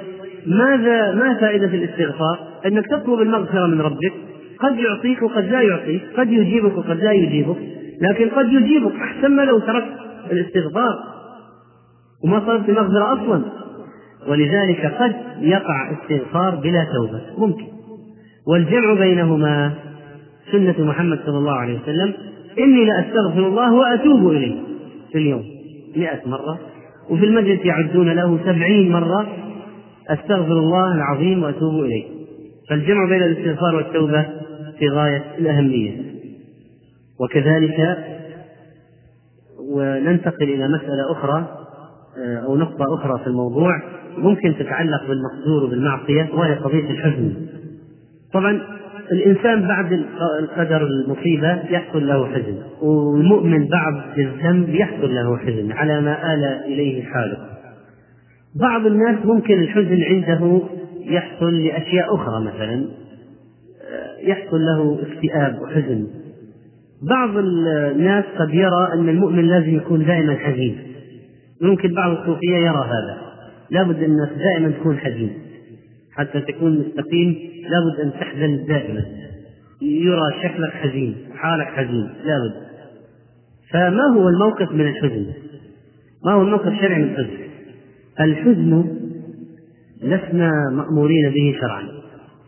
[0.46, 4.12] ماذا ما فائدة الاستغفار؟ أنك تطلب المغفرة من ربك.
[4.58, 6.02] قد يعطيك وقد لا يعطيك.
[6.16, 7.56] قد يجيبك وقد لا يجيبك.
[8.00, 8.92] لكن قد يجيبك.
[8.94, 9.92] أحسن ما لو تركت
[10.32, 11.19] الاستغفار.
[12.24, 13.42] وما طلبت المغفرة أصلا.
[14.28, 17.20] ولذلك قد يقع استغفار بلا توبة.
[17.38, 17.64] ممكن.
[18.46, 19.72] والجمع بينهما
[20.52, 22.14] سنة محمد صلى الله عليه وسلم.
[22.58, 24.60] إني لأستغفر الله وأتوب إليه.
[25.12, 25.44] في اليوم.
[25.96, 26.58] مئة مرة.
[27.10, 29.26] وفي المجلس يعدون له سبعين مرة.
[30.08, 32.04] أستغفر الله العظيم وأتوب إليه.
[32.70, 34.26] فالجمع بين الاستغفار والتوبة
[34.78, 35.92] في غاية الأهمية.
[37.20, 37.98] وكذلك
[39.72, 41.59] وننتقل إلى مسألة أخرى.
[42.18, 43.82] أو نقطة أخرى في الموضوع
[44.18, 47.34] ممكن تتعلق بالمقدور وبالمعصية وهي قضية الحزن.
[48.32, 48.60] طبعا
[49.12, 49.92] الإنسان بعد
[50.40, 57.04] القدر المصيبة يحصل له حزن والمؤمن بعد الذنب يحصل له حزن على ما آل إليه
[57.04, 57.38] حاله
[58.60, 60.60] بعض الناس ممكن الحزن عنده
[61.04, 62.84] يحصل لأشياء أخرى مثلا
[64.22, 66.06] يحصل له اكتئاب وحزن.
[67.02, 70.78] بعض الناس قد يرى أن المؤمن لازم يكون دائما حزين.
[71.60, 73.18] ممكن بعض الصوفية يرى هذا.
[73.70, 75.32] لابد أنك دائما تكون حزين
[76.16, 77.36] حتى تكون مستقيم
[77.68, 79.04] لابد أن تحزن دائما.
[79.82, 82.70] يرى شكلك حزين حالك حزين لابد
[83.70, 85.26] فما هو الموقف من الحزن؟
[86.24, 87.38] ما هو الموقف الشرعي من الحزن؟
[88.20, 88.96] الحزن
[90.02, 91.88] لسنا مأمورين به شرعا.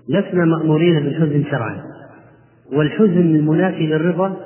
[0.09, 1.83] لسنا مأمورين بالحزن شرعا.
[2.73, 4.37] والحزن المنافي للرضا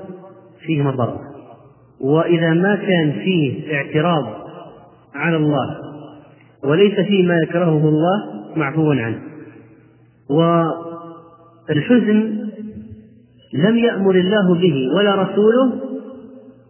[0.60, 1.20] فيه مضرة.
[2.00, 4.45] وإذا ما كان فيه اعتراض
[5.16, 5.76] على الله
[6.64, 8.24] وليس فيه ما يكرهه الله
[8.56, 9.18] معفو عنه
[11.68, 12.46] والحزن
[13.54, 15.72] لم يأمر الله به ولا رسوله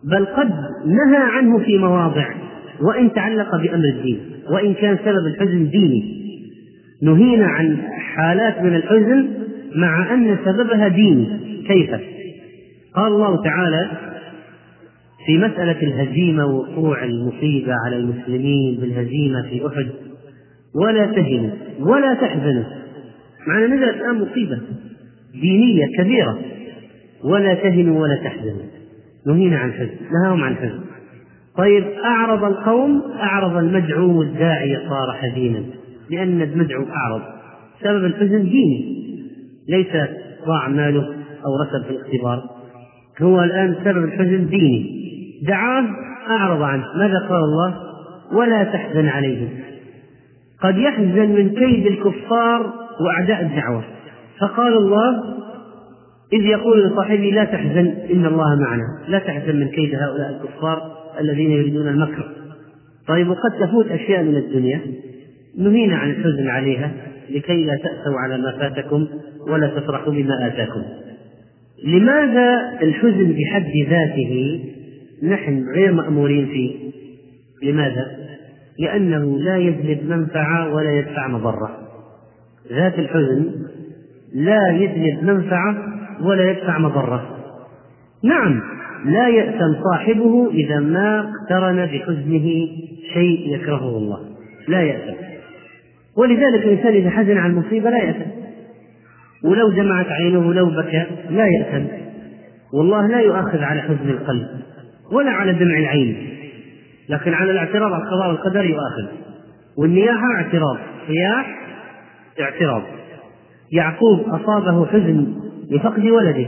[0.05, 0.51] بل قد
[0.87, 2.27] نهى عنه في مواضع
[2.81, 4.21] وإن تعلق بأمر الدين
[4.51, 6.17] وإن كان سبب الحزن ديني
[7.03, 9.29] نهينا عن حالات من الحزن
[9.75, 11.27] مع أن سببها ديني
[11.69, 11.91] كيف؟
[12.95, 13.91] قال الله تعالى
[15.27, 19.87] في مسألة الهزيمة وقوع المصيبة على المسلمين بالهزيمة في أحد
[20.75, 21.51] ولا تهنوا
[21.81, 22.65] ولا تحزنوا
[23.47, 24.61] معنا نزلت الآن مصيبة
[25.41, 26.39] دينية كبيرة.
[27.25, 28.63] ولا تهنوا ولا تحزنوا
[29.27, 30.81] نهينا عن الحزن نهاهم عن الحزن
[31.57, 35.63] طيب أعرض القوم أعرض المدعو والداعي صار حزينا.
[36.11, 37.23] لأن المدعو أعرض
[37.83, 38.97] سبب الحزن ديني.
[39.69, 40.09] ليس
[40.47, 41.03] ضاع ماله
[41.47, 42.43] أو رسب في الاختبار.
[43.23, 44.96] هو الآن سبب الحزن ديني.
[45.43, 45.85] دعاه
[46.31, 46.85] أعرض عنه.
[46.97, 47.75] ماذا قال الله؟
[48.33, 49.49] ولا تحزن عليهم.
[50.63, 53.85] قد يحزن من كيد الكفار وأعداء الدعوة.
[54.41, 55.23] فقال الله
[56.33, 58.85] إذ يقول لصاحبه لا تحزن إن الله معنا.
[59.09, 60.83] لا تحزن من كيد هؤلاء الكفار
[61.21, 62.29] الذين يريدون المكر.
[63.09, 64.81] طيب وقد تفوت أشياء من الدنيا.
[65.59, 66.93] نهينا عن الحزن عليها
[67.31, 69.07] لكي لا تأسوا على ما فاتكم
[69.49, 70.83] ولا تفرحوا بما آتاكم.
[71.85, 74.61] لماذا الحزن بحد ذاته
[75.23, 76.93] نحن غير مأمورين فيه.
[77.63, 78.07] لماذا؟
[78.79, 81.79] لأنه لا يجلب منفعة ولا يدفع مضرة.
[82.73, 83.53] ذات الحزن
[84.35, 85.77] لا يجلب منفعة
[86.21, 87.37] ولا يدفع مضرة.
[88.25, 88.63] نعم
[89.05, 92.69] لا يأثم صاحبه إذا ما اقترن بحزنه
[93.15, 94.19] شيء يكرهه الله.
[94.69, 95.15] لا يأثم.
[96.17, 98.31] ولذلك الإنسان إذا حزن عن مصيبة لا يأثم.
[99.45, 101.87] ولو دمعت عينه لو بكى لا يأثم.
[102.75, 104.49] والله لا يؤاخذ على حزن القلب.
[105.13, 106.17] ولا على دمع العين
[107.09, 109.07] لكن على الاعتراض على القضاء والقدر يؤاخذ
[109.79, 110.77] والنياحة اعتراض
[111.07, 111.67] صياح
[112.41, 112.83] اعتراض.
[113.73, 115.27] يعقوب أصابه حزن
[115.71, 116.47] لفقد ولده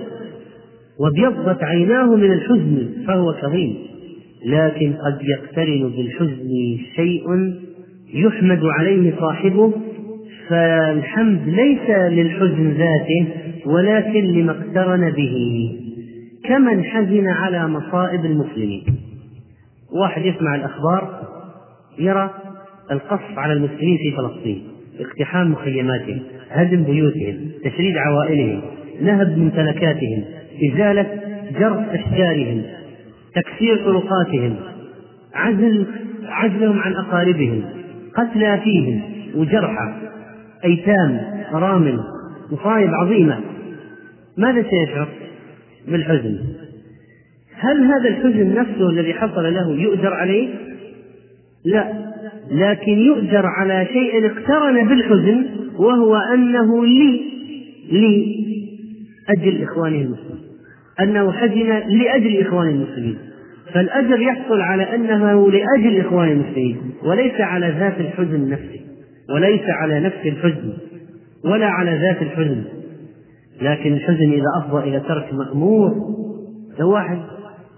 [1.00, 3.76] وابيضت عيناه من الحزن فهو كظيم.
[4.46, 7.24] لكن قد يقترن بالحزن شيء
[8.14, 9.72] يحمد عليه صاحبه
[10.48, 13.26] فالحمد ليس للحزن ذاته
[13.66, 15.70] ولكن لما اقترن به.
[16.48, 18.84] كمن حزن على مصائب المسلمين
[20.02, 21.28] واحد يسمع الأخبار
[21.98, 22.30] يرى
[22.90, 24.62] القصف على المسلمين في فلسطين
[25.00, 26.20] اقتحام مخيماتهم
[26.50, 28.62] هدم بيوتهم تشريد عوائلهم
[29.00, 30.24] نهب ممتلكاتهم
[30.72, 31.06] إزالة
[31.58, 32.62] جرف أشجارهم
[33.34, 34.56] تكسير طرقاتهم
[35.34, 35.86] عزل
[36.28, 37.64] عزلهم عن أقاربهم
[38.14, 39.02] قتلى فيهم
[39.34, 39.94] وجرحى
[40.64, 41.20] أيتام
[41.54, 42.00] أرامل
[42.52, 43.40] مصايب عظيمة
[44.36, 45.08] ماذا سيشعر؟
[45.90, 46.38] بالحزن
[47.54, 50.48] هل هذا الحزن نفسه الذي حصل له يؤجر عليه؟
[51.64, 51.92] لا.
[52.50, 55.46] لكن يؤجر على شيء اقترن بالحزن
[55.78, 57.20] وهو أنه لي
[57.92, 58.44] لي
[59.28, 60.38] أجل إخوانه المسلمين.
[61.00, 63.18] أنه حزن لأجل إخوان المسلمين.
[63.74, 68.80] فالأجر يحصل على أنه لأجل إخوان المسلمين وليس على ذات الحزن نفسه
[69.34, 70.72] وليس على نفس الحزن
[71.44, 72.64] ولا على ذات الحزن.
[73.62, 75.94] لكن الحزن إذا أفضى إلى ترك مأمور
[76.78, 77.18] لو واحد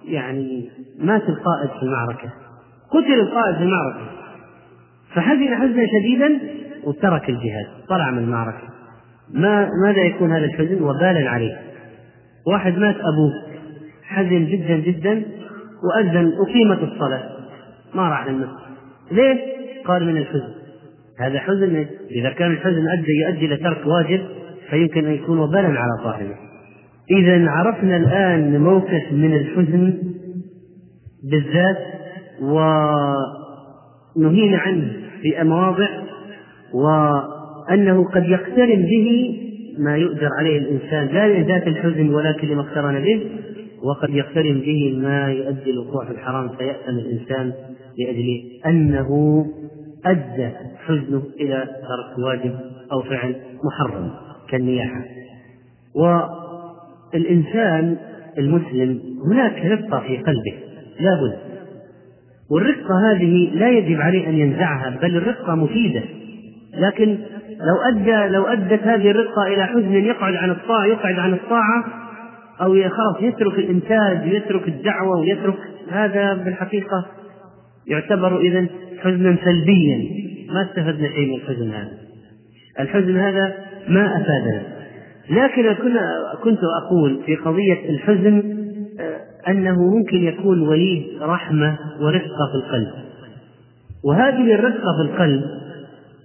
[0.05, 2.31] يعني مات القائد في المعركة.
[2.91, 4.01] قتل القائد في المعركة.
[5.15, 6.41] فحزن حزنا شديدا
[6.85, 8.69] وترك الجهاد طلع من المعركة.
[9.35, 11.61] ما ماذا يكون هذا الحزن؟ وبالا عليه.
[12.47, 13.33] واحد مات أبوه.
[14.05, 15.23] حزن جدا جدا
[15.85, 17.31] وأذن أقيمت الصلاة.
[17.95, 18.51] ما راح للمسجد
[19.11, 19.39] ليه؟
[19.85, 20.55] قال من الحزن.
[21.21, 24.21] هذا حزن إذا كان الحزن أدى يؤدي إلى ترك واجب
[24.71, 26.35] فيمكن أن يكون وبالا على صاحبه
[27.11, 29.95] إذا عرفنا الآن موقف من الحزن
[31.31, 31.79] بالذات
[34.17, 34.93] ونهينا عنه
[35.23, 35.89] في مواضع
[36.75, 39.37] وأنه قد يقترن به
[39.79, 41.07] ما يؤجر عليه الإنسان.
[41.07, 43.27] لا لذات الحزن ولكن لما اقترن به
[43.83, 47.53] وقد يقترن به ما يؤدي الوقوع في الحرام فيأثم الإنسان
[47.99, 49.47] لأجل أنه
[50.05, 50.49] أدى
[50.87, 52.55] حزنه إلى ترك واجب
[52.93, 54.30] أو فعل محرم.
[54.51, 55.05] كالنياحة.
[57.15, 57.97] والإنسان
[58.39, 60.55] المسلم هناك رقة في قلبه
[61.01, 61.39] لا بد.
[62.51, 66.03] والرقة هذه لا يجب عليه أن ينزعها بل الرقة مفيدة.
[66.75, 67.19] لكن
[67.61, 71.85] لو أدى لو أدت هذه الرقة إلى حزن يقعد عن الطاعة يقعد عن الطاعة
[72.61, 75.59] أو خلاص يترك الإنتاج ويترك الدعوة ويترك
[75.91, 77.07] هذا بالحقيقة
[77.87, 78.67] يعتبر إذا
[78.99, 79.99] حزنا سلبيا.
[80.53, 81.93] ما استفدنا شيء من الحزن هذا.
[82.81, 83.55] الحزن هذا
[83.89, 84.63] ما أفادنا.
[85.31, 85.75] لكن
[86.43, 88.61] كنت أقول في قضية الحزن
[89.01, 92.91] آه، أنه ممكن يكون وليد رحمة ورفقة في القلب.
[94.05, 95.45] وهذه الرفقة في القلب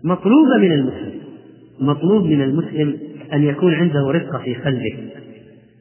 [0.04, 1.20] مطلوبة من المسلم.
[1.80, 2.98] مطلوب من المسلم
[3.34, 4.98] أن يكون عنده رفقة في قلبه.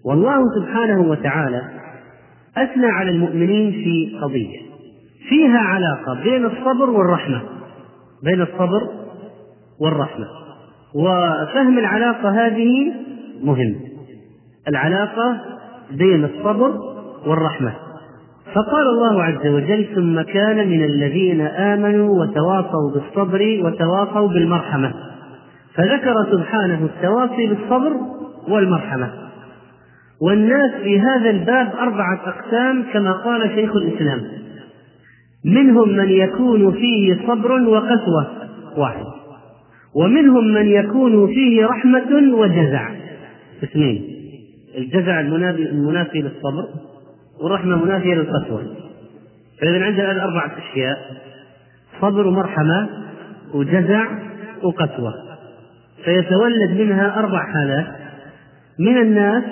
[0.04, 1.62] والله سبحانه وتعالى
[2.56, 4.58] أثنى على المؤمنين في قضية.
[5.28, 7.42] فيها علاقة بين الصبر والرحمة.
[8.22, 8.88] بين الصبر
[9.80, 10.43] والرحمة.
[10.94, 12.92] وفهم العلاقة هذه
[13.42, 13.74] مهم.
[14.68, 15.40] العلاقة
[15.90, 16.72] بين الصبر
[17.26, 17.72] والرحمة.
[18.54, 24.94] فقال الله عز وجل ثم كان من الذين آمنوا وتواصوا بالصبر وتواصوا بالمرحمة.
[25.74, 27.92] فذكر سبحانه التواصي بالصبر
[28.48, 29.10] والمرحمة.
[30.22, 34.20] والناس في هذا الباب أربعة أقسام كما قال شيخ الإسلام.
[35.44, 38.26] منهم من يكون فيه صبر وقسوة
[38.76, 39.23] واحد
[39.94, 42.90] ومنهم من يكون فيه رحمة وجزع.
[43.64, 44.04] اثنين.
[44.78, 46.68] الجزع المنافي للصبر
[47.42, 48.62] والرحمة منافية للقسوة.
[49.60, 50.98] فإذا عندنا الآن أربعة أشياء.
[52.00, 52.88] صبر ومرحمة
[53.54, 54.06] وجزع
[54.62, 55.14] وقسوة.
[56.04, 57.86] فيتولد منها أربع حالات.
[58.78, 59.44] من الناس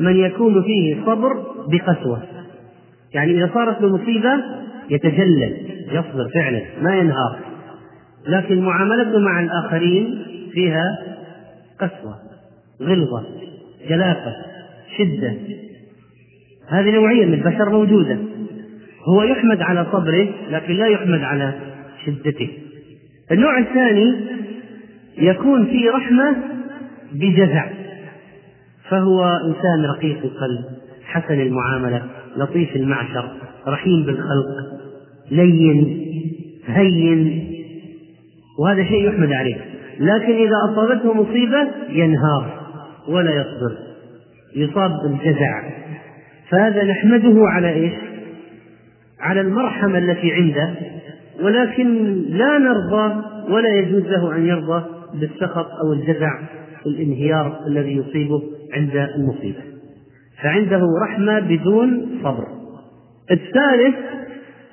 [0.00, 1.32] من يكون فيه صبر
[1.68, 2.22] بقسوة.
[3.14, 4.44] يعني إذا صارت له مصيبة
[4.90, 5.56] يتجلد
[5.92, 7.38] يصبر فعلا ما ينهار.
[8.28, 10.22] لكن معاملته مع الآخرين
[10.52, 10.98] فيها
[11.80, 12.18] قسوة
[12.82, 13.26] غلظة
[13.88, 14.32] جلافة
[14.98, 15.34] شدة.
[16.68, 18.18] هذه نوعية من البشر موجودة.
[19.08, 21.54] هو يحمد على صبره لكن لا يحمد على
[22.06, 22.48] شدته.
[23.32, 24.14] النوع الثاني
[25.18, 26.36] يكون في رحمة
[27.12, 27.68] بجزع
[28.88, 30.64] فهو إنسان رقيق القلب
[31.04, 32.02] حسن المعاملة
[32.36, 33.28] لطيف المعشر
[33.66, 34.46] رحيم بالخلق
[35.30, 36.00] لين
[36.66, 37.53] هين.
[38.58, 39.56] وهذا شيء يحمد عليه.
[40.00, 42.60] لكن إذا أصابته مصيبة ينهار
[43.08, 43.76] ولا يصبر.
[44.56, 45.62] يصاب بالجزع.
[46.50, 47.92] فهذا نحمده على إيش؟
[49.20, 50.70] على المرحمة التي عنده.
[51.42, 54.84] ولكن لا نرضى ولا يجوز له أن يرضى
[55.14, 56.38] بالسخط أو الجزع
[56.86, 58.42] الانهيار الذي يصيبه
[58.74, 59.60] عند المصيبة.
[60.42, 62.46] فعنده رحمة بدون صبر.
[63.30, 63.94] الثالث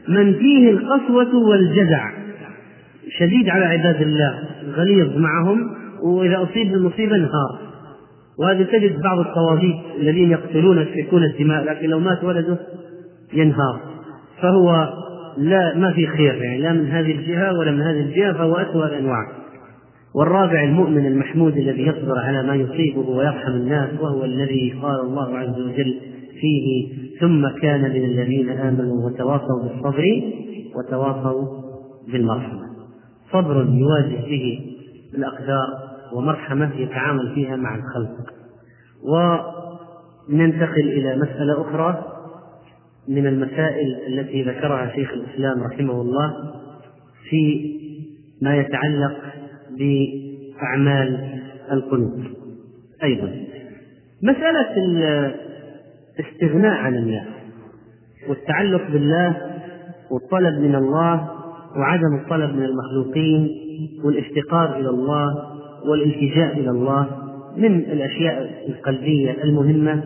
[0.08, 2.21] من فيه القسوة والجزع.
[3.20, 4.40] شديد على عباد الله
[4.76, 5.70] غليظ معهم
[6.04, 7.60] وإذا أصيب بالمصيبة انهار.
[8.40, 12.58] وهذا تجد بعض الطواغيت الذين يقتلون يسفكون الدماء لكن لو مات ولده
[13.34, 13.80] ينهار.
[14.42, 14.90] فهو
[15.38, 18.86] لا ما في خير يعني لا من هذه الجهة ولا من هذه الجهة فهو أسوأ
[18.86, 19.28] الأنواع
[20.16, 25.60] والرابع المؤمن المحمود الذي يصبر على ما يصيبه ويرحم الناس وهو الذي قال الله عز
[25.60, 26.00] وجل
[26.42, 26.88] فيه
[27.20, 30.22] ثم كان من الذين آمنوا وتواصوا بالصبر
[30.76, 31.62] وتواصوا
[32.12, 32.71] بالمرحمة.
[33.32, 34.76] صبر يواجه به
[35.14, 35.68] الأقدار
[36.14, 38.34] ومرحمة يتعامل فيها مع الخلق.
[39.04, 42.12] وننتقل إلى مسألة أخرى
[43.08, 46.34] من المسائل التي ذكرها شيخ الإسلام رحمه الله
[47.30, 47.72] في
[48.42, 49.18] ما يتعلق
[49.70, 51.40] بأعمال
[51.72, 52.20] القنوت
[53.04, 53.36] أيضا
[54.24, 54.76] مسألة
[56.20, 57.26] الاستغناء عن الله
[58.30, 59.62] والتعلق بالله
[60.12, 61.41] والطلب من الله
[61.78, 63.50] وعدم الطلب من المخلوقين
[64.04, 65.28] والافتقار إلى الله
[65.86, 67.08] والالتجاء إلى الله
[67.58, 70.04] من الأشياء القلبية المهمة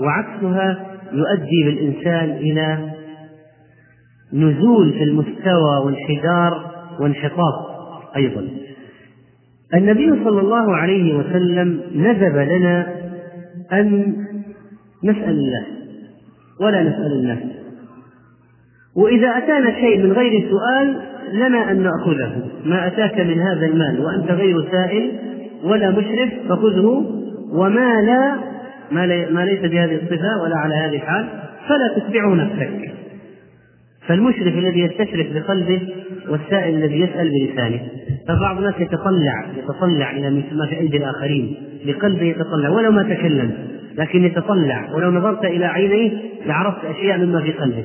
[0.00, 2.94] وعكسها يؤدي بالإنسان إلى
[4.32, 7.54] نزول في المستوى وانحدار وانحطاط
[8.16, 8.48] أيضا.
[9.74, 12.86] النبي صلى الله عليه وسلم ندب لنا
[13.72, 14.16] أن
[15.04, 15.64] نسأل الله
[16.60, 17.63] ولا نسأل الناس
[18.96, 20.96] وإذا أتانا شيء من غير سؤال
[21.32, 22.32] لنا أن نأخذه.
[22.64, 25.12] ما أتاك من هذا المال وأنت غير سائل
[25.64, 27.04] ولا مشرف فخذه.
[27.52, 28.36] وما لا
[28.90, 31.26] ما, لي ما ليس بهذه الصفة ولا على هذه الحال
[31.68, 32.90] فلا تتبعه نفسك.
[34.06, 35.80] فالمشرف الذي يستشرف بقلبه
[36.28, 37.80] والسائل الذي يسأل بلسانه.
[38.28, 41.56] فبعض الناس يتطلع يتطلع إلى ما في أيدي الآخرين.
[41.86, 43.50] بقلبه يتطلع ولو ما تكلم
[43.98, 44.94] لكن يتطلع.
[44.94, 46.10] ولو نظرت إلى عينيه
[46.46, 47.84] لعرفت أشياء مما في قلبه.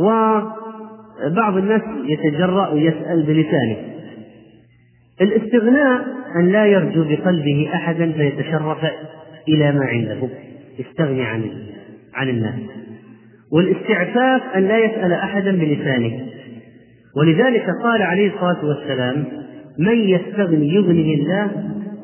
[0.00, 3.76] وبعض الناس يتجرأ ويسأل بلسانه.
[5.20, 8.78] الاستغناء أن لا يرجو بقلبه أحدا فيتشرف
[9.48, 10.28] إلى ما عنده.
[10.78, 11.50] يستغني عن
[12.14, 12.60] عن الناس.
[13.52, 16.26] والاستعفاف أن لا يسأل أحدا بلسانه.
[17.16, 19.24] ولذلك قال عليه الصلاة والسلام
[19.78, 21.50] من يستغني يغني الله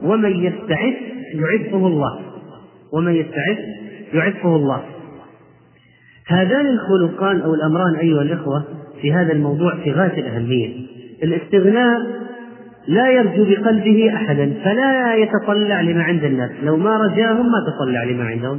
[0.02, 0.94] ومن يستعف
[1.34, 2.20] يعفه الله.
[2.92, 3.58] ومن يستعف
[4.14, 4.84] يعفه الله.
[6.28, 8.64] هذان الخلقان أو الأمران أيها الإخوة
[9.02, 10.68] في هذا الموضوع في غاية الأهمية.
[11.22, 12.00] الاستغناء
[12.88, 16.50] لا يرجو بقلبه أحدا فلا يتطلع لما عند الناس.
[16.62, 18.58] لو ما رجاهم ما تطلع لما عندهم.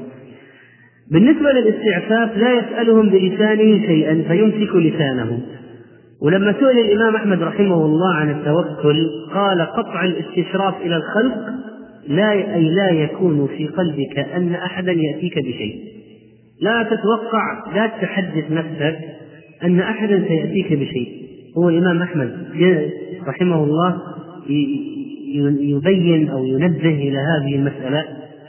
[1.11, 5.39] بالنسبة للاستعفاف لا يسألهم بلسانه شيئا فيمسك لسانه.
[6.21, 11.45] ولما سئل الإمام أحمد رحمه الله عن التوكل قال قطع الاستشراف إلى الخلق
[12.07, 15.96] لا أي لا يكون في قلبك أن أحدا يأتيك بشيء.
[16.61, 18.99] لا تتوقع لا تحدث نفسك
[19.63, 21.27] أن أحدا سيأتيك بشيء.
[21.57, 22.37] هو الإمام أحمد
[23.27, 24.01] رحمه الله
[25.59, 28.03] يبين أو ينبه إلى هذه المسألة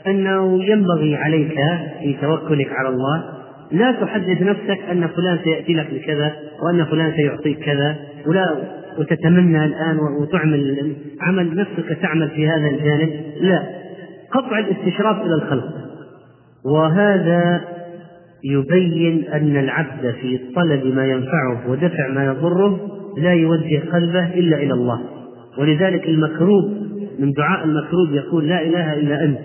[0.07, 1.55] أنه ينبغي عليك
[1.99, 3.23] في توكلك على الله
[3.71, 7.95] لا تحدث نفسك أن فلان سيأتي لك بكذا وأن فلان سيعطيك كذا
[8.27, 8.57] ولا
[8.97, 13.09] وتتمنى الآن وتعمل عمل نفسك تعمل في هذا الجانب
[13.41, 13.63] لا.
[14.31, 15.69] قطع الاستشراف إلى الخلق.
[16.65, 17.61] وهذا
[18.43, 22.79] يبين أن العبد في طلب ما ينفعه ودفع ما يضره
[23.17, 25.01] لا يوجه قلبه إلا إلى الله.
[25.57, 26.73] ولذلك المكروب
[27.19, 29.39] من دعاء المكروب يقول لا إله إلا أنت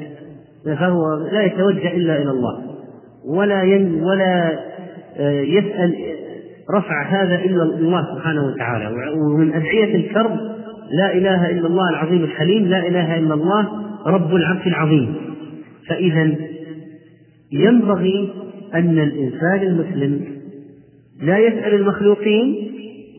[0.64, 2.62] فهو لا يتوجه إلا إلى الله
[3.26, 4.58] ولا ين ولا
[5.16, 5.94] آه، يسأل
[6.74, 8.90] رفع هذا إلا الله سبحانه وتعالى.
[9.34, 10.38] ومن أدعية الكرب
[10.92, 13.68] لا إله إلا الله العظيم الحليم لا إله إلا الله
[14.06, 15.14] رب العرش العظيم.
[15.88, 16.34] فإذا
[17.52, 18.30] ينبغي
[18.74, 20.24] أن الإنسان المسلم
[21.22, 22.70] لا يسأل المخلوقين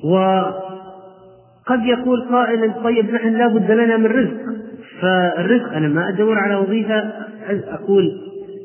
[0.04, 4.38] وقد يقول قائل طيب نحن لا بد لنا من رزق
[5.02, 7.14] فالرزق أنا ما أدور على وظيفة
[7.50, 8.22] أقول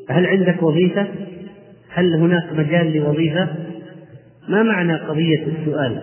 [0.09, 1.07] هل عندك وظيفة؟
[1.93, 3.47] هل هناك مجال لوظيفة؟
[4.47, 6.01] ما معنى قضية السؤال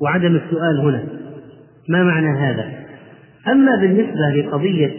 [0.00, 1.04] وعدم السؤال هنا؟
[1.88, 2.72] ما معنى هذا؟
[3.48, 4.90] أما بالنسبة لقضية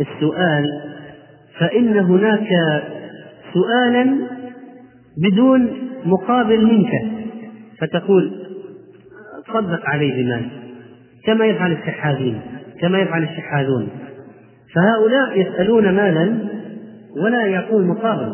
[0.00, 0.64] السؤال
[1.58, 2.48] فإن هناك
[3.54, 4.16] سؤالا
[5.18, 5.70] بدون
[6.04, 6.90] مقابل منك.
[7.78, 8.32] فتقول
[9.46, 10.48] تصدق علي بمال
[11.24, 12.40] كما يفعل الشحاذين
[12.80, 13.88] كما يفعل الشحاذون
[14.74, 16.38] فهؤلاء يسألون مالا
[17.24, 18.32] ولا يعطون مقابل.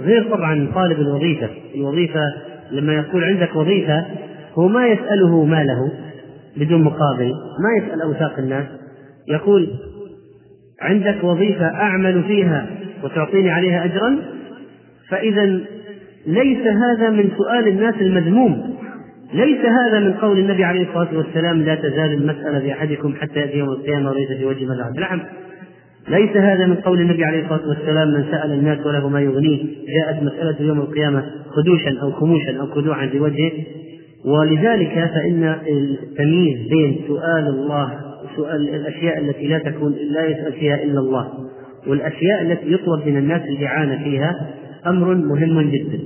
[0.00, 1.48] غير طبعا طالب الوظيفة.
[1.74, 2.20] الوظيفة
[2.70, 4.04] لما يقول عندك وظيفة
[4.58, 5.92] هو ما يسأله ماله
[6.56, 7.32] بدون مقابل.
[7.62, 8.66] ما يسأل أوثاق الناس.
[9.28, 9.68] يقول
[10.80, 12.66] عندك وظيفة أعمل فيها
[13.04, 14.18] وتعطيني عليها أجرا؟
[15.08, 15.60] فإذا
[16.26, 18.78] ليس هذا من سؤال الناس المذموم.
[19.34, 23.68] ليس هذا من قول النبي عليه الصلاة والسلام لا تزال المسألة بأحدكم حتى يأتي يوم
[23.68, 25.20] القيامة وليس في وجه من نعم.
[26.08, 29.64] ليس هذا من قول النبي عليه الصلاة والسلام من سأل الناس وله ما يغنيه
[29.98, 33.52] جاءت مسألة يوم القيامة خدوشا أو خموشا أو خدوعا بوجهه
[34.24, 38.07] ولذلك فإن التمييز بين سؤال الله
[38.54, 41.28] الأشياء التي لا تكون لا يسأل فيها إلا الله.
[41.86, 44.48] والأشياء التي يطلب من الناس الإعانة فيها
[44.86, 45.98] أمر مهم جدا.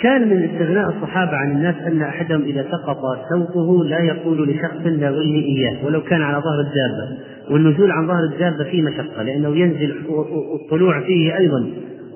[0.00, 2.98] كان من استغناء الصحابة عن الناس أن أحدهم إذا سقط
[3.30, 7.18] صوته لا يقول لشخص لا غلني إياه ولو كان على ظهر الدابة.
[7.50, 11.66] والنزول عن ظهر الدابة فيه مشقة لأنه ينزل والطلوع فيه أيضا.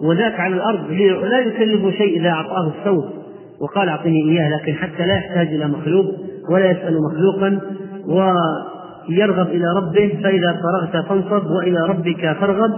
[0.02, 0.90] وذاك على الأرض
[1.30, 3.18] لا يكلف شيء إذا أعطاه الصوت
[3.60, 6.06] وقال أعطني إياه لكن حتى لا يحتاج إلى مخلوق
[6.50, 7.60] ولا يسأل مخلوقا.
[9.08, 12.72] ويرغب إلى ربه فإذا فرغت فانصب وإلى ربك فارغب.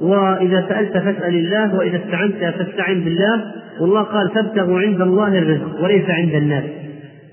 [0.00, 3.44] وإذا سألت فاسأل الله وإذا استعنت فاستعن بالله.
[3.80, 6.64] والله قال فابتغوا عند الله الرزق وليس عند الناس.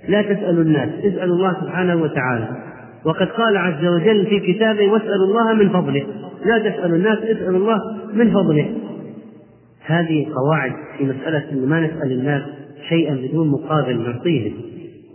[0.08, 2.48] لا تسألوا الناس اسألوا الله سبحانه وتعالى.
[3.06, 6.04] وقد قال عز وجل في كتابه واسألوا الله من فضله.
[6.46, 7.80] لا تسألوا الناس اسألوا الله
[8.14, 8.66] من فضله.
[9.86, 12.42] هذه قواعد في مسألة أن ما نسأل الناس
[12.90, 14.52] شيئا بدون مقابل نعطيه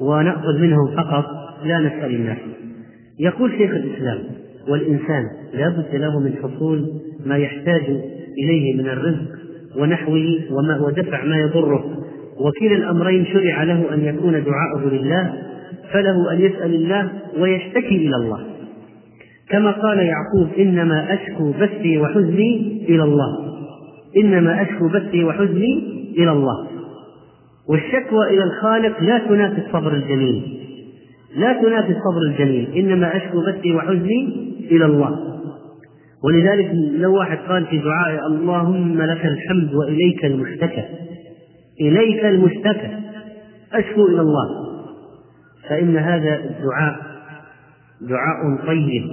[0.01, 1.25] ونأخذ منهم فقط
[1.64, 2.39] لا نسأل الناس.
[3.21, 4.19] يقول شيخ الإسلام
[4.69, 6.93] والإنسان لا بد له من حصول
[7.27, 7.85] ما يحتاج
[8.45, 9.39] إليه من الرزق
[9.77, 11.85] ونحوه وما ودفع ما يضره.
[12.41, 15.33] وكلا الأمرين شرع له أن يكون دعاءه لله
[15.93, 18.41] فله أن يسأل الله ويشتكي إلى الله.
[19.51, 23.59] كما قال يعقوب إنما أشكو بثي وحزني إلى الله.
[24.16, 26.66] إنما أشكو بثي وحزني إلى الله.
[27.69, 30.59] والشكوى إلى الخالق لا تنافي الصبر الجميل
[31.37, 35.18] لا تنافي الصبر الجميل إنما أشكو بثي وحزني إلى الله.
[36.24, 40.85] ولذلك لو واحد قال في دعائه اللهم لك الحمد وإليك المشتكى
[41.81, 42.91] إليك المشتكى
[43.72, 44.68] أشكو إلى الله.
[45.68, 46.97] فإن هذا الدعاء
[48.01, 49.05] دعاء طيب.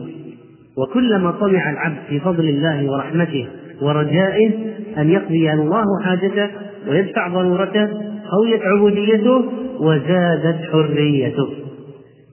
[0.78, 3.48] وكلما طمع العبد في فضل الله ورحمته
[3.82, 4.52] ورجائه
[4.98, 6.50] أن يقضي الله حاجته
[6.88, 7.90] ويدفع ضرورته
[8.32, 9.46] قويت عبوديته
[9.80, 11.66] وزادت حريته.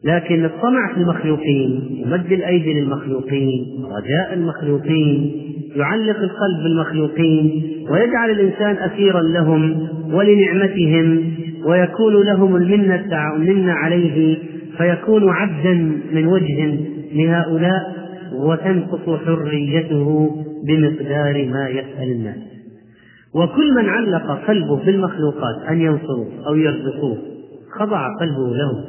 [0.05, 5.33] لكن الطمع في المخلوقين ومد الأيدي للمخلوقين رجاء المخلوقين
[5.77, 11.25] يعلق القلب بالمخلوقين ويجعل الإنسان أسيرا لهم ولنعمتهم
[11.67, 14.39] ويكون لهم المنة المنة عليه
[14.79, 15.75] فيكون عبدا
[16.13, 16.79] من وجه
[17.15, 20.31] لهؤلاء وتنقص حريته
[20.67, 22.39] بمقدار ما يسأل الناس.
[23.35, 27.19] وكل من علق قلبه بالمخلوقات أن ينصروه أو يرزقوه
[27.79, 28.85] خضع قلبه لهم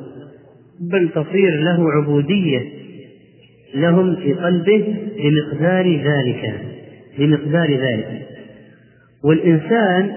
[0.79, 2.61] بل تصير له عبودية
[3.75, 6.53] لهم في قلبه بمقدار ذلك
[7.19, 8.21] بمقدار ذلك.
[9.23, 10.11] والإنسان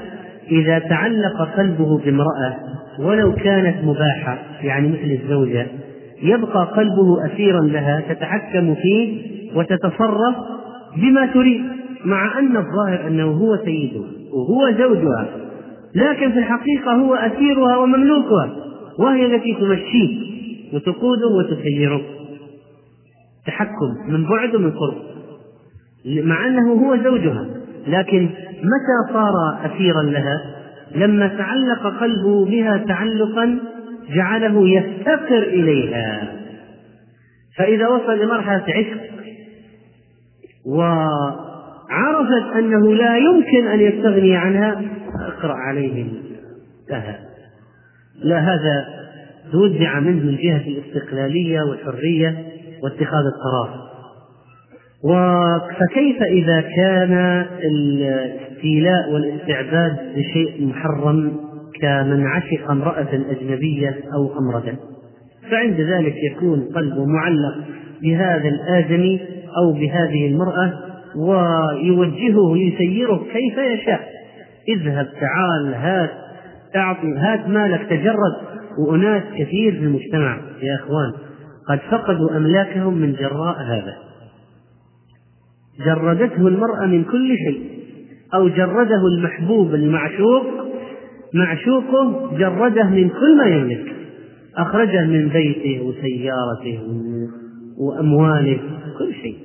[0.51, 2.57] إذا تعلق قلبه بامرأة
[2.99, 5.67] ولو كانت مباحة يعني مثل الزوجة
[6.23, 9.23] يبقى قلبه أسيرا لها تتحكم فيه
[9.55, 10.35] وتتصرف
[10.97, 11.63] بما تريد
[12.05, 14.01] مع أن الظاهر أنه هو سيده
[14.33, 15.29] وهو زوجها
[15.95, 18.57] لكن في الحقيقة هو أسيرها ومملوكها
[18.99, 20.36] وهي التي تمشيه.
[20.77, 22.03] وتقوده وتسيره
[23.47, 24.97] تحكم من بعد ومن قرب.
[26.07, 27.47] مع أنه هو زوجها
[27.87, 28.23] لكن
[28.63, 29.33] متى صار
[29.65, 30.41] اسيرا لها؟
[30.95, 33.59] لما تعلق قلبه بها تعلقا
[34.15, 36.33] جعله يفتقر إليها.
[37.57, 39.01] فإذا وصل لمرحلة عشق
[40.67, 44.83] وعرفت أنه لا يمكن أن يستغني عنها
[45.29, 46.07] أقرأ عليه
[46.83, 47.17] انتهى
[48.23, 49.06] لا هذا
[49.53, 52.45] تودع منه من جهة الاستقلالية والحرية
[52.83, 53.87] واتخاذ القرار.
[55.81, 61.33] فكيف إذا كان الاستيلاء والاستعباد بشيء محرم
[61.81, 64.79] كمن عشق امرأة أجنبية أو أمرة
[65.51, 67.55] فعند ذلك يكون قلبه معلق
[68.03, 69.21] بهذا الآدمي
[69.63, 70.73] أو بهذه المرأة
[71.17, 74.09] ويوجهه يسيره كيف يشاء.
[74.69, 76.11] اذهب تعال هات
[76.77, 78.37] أعطي هات مالك تجرد.
[78.79, 81.13] وأناس كثير في المجتمع يا إخوان
[81.69, 83.97] قد فقدوا أملاكهم من جراء هذا.
[85.87, 87.61] جردته المرأة من كل شيء
[88.35, 90.47] أو جرده المحبوب المعشوق
[91.35, 93.93] معشوقه جرده من كل ما يملك.
[94.57, 96.81] أخرجه من بيته وسيارته
[97.79, 98.61] وأمواله
[98.99, 99.37] كل شيء.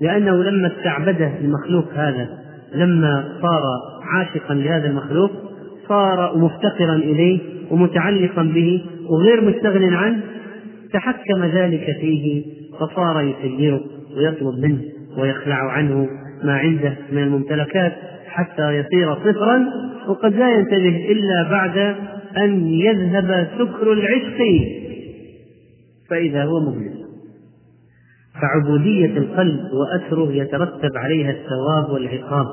[0.00, 2.28] لأنه لما استعبده المخلوق هذا
[2.74, 3.62] لما صار
[4.02, 5.30] عاشقا لهذا المخلوق
[5.88, 7.40] صار مفتقرا إليه
[7.70, 10.20] ومتعلقا به وغير مستغن عنه
[10.92, 12.44] تحكم ذلك فيه
[12.80, 13.80] فصار يسيره
[14.16, 14.80] ويطلب منه
[15.18, 16.08] ويخلع عنه
[16.44, 17.92] ما عنده من الممتلكات
[18.26, 19.66] حتى يصير صفرا
[20.08, 21.96] وقد لا ينتبه إلا بعد
[22.36, 24.38] أن يذهب سكر العشق.
[26.10, 27.04] فإذا هو مبلس
[28.42, 32.46] فعبودية القلب وأثره يترتب عليها الثواب والعقاب.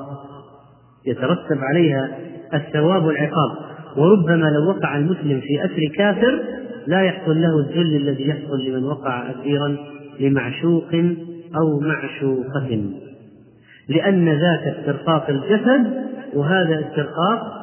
[1.06, 2.18] يترتب عليها
[2.54, 3.71] الثواب والعقاب.
[3.96, 6.42] وربما لو وقع المسلم في أسر كافر
[6.86, 9.76] لا يحصل له الذل الذي يحصل لمن وقع أسيرا
[10.20, 10.94] لمعشوق
[11.56, 12.82] أو معشوقة.
[13.88, 15.92] لأن ذاك استرقاق الجسد
[16.34, 17.62] وهذا استرقاق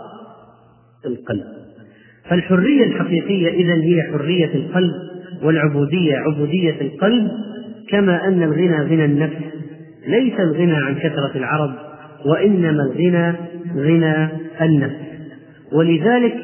[1.06, 1.44] القلب.
[2.30, 4.94] فالحرية الحقيقية إذا هي حرية القلب
[5.44, 7.32] والعبودية عبودية القلب
[7.90, 9.44] كما أن الغنى غنى النفس
[10.08, 11.76] ليس الغنى عن كثرة العرب
[12.26, 13.36] وإنما الغنى
[13.76, 14.30] غنى
[14.62, 15.09] النفس.
[15.74, 16.36] ولذلك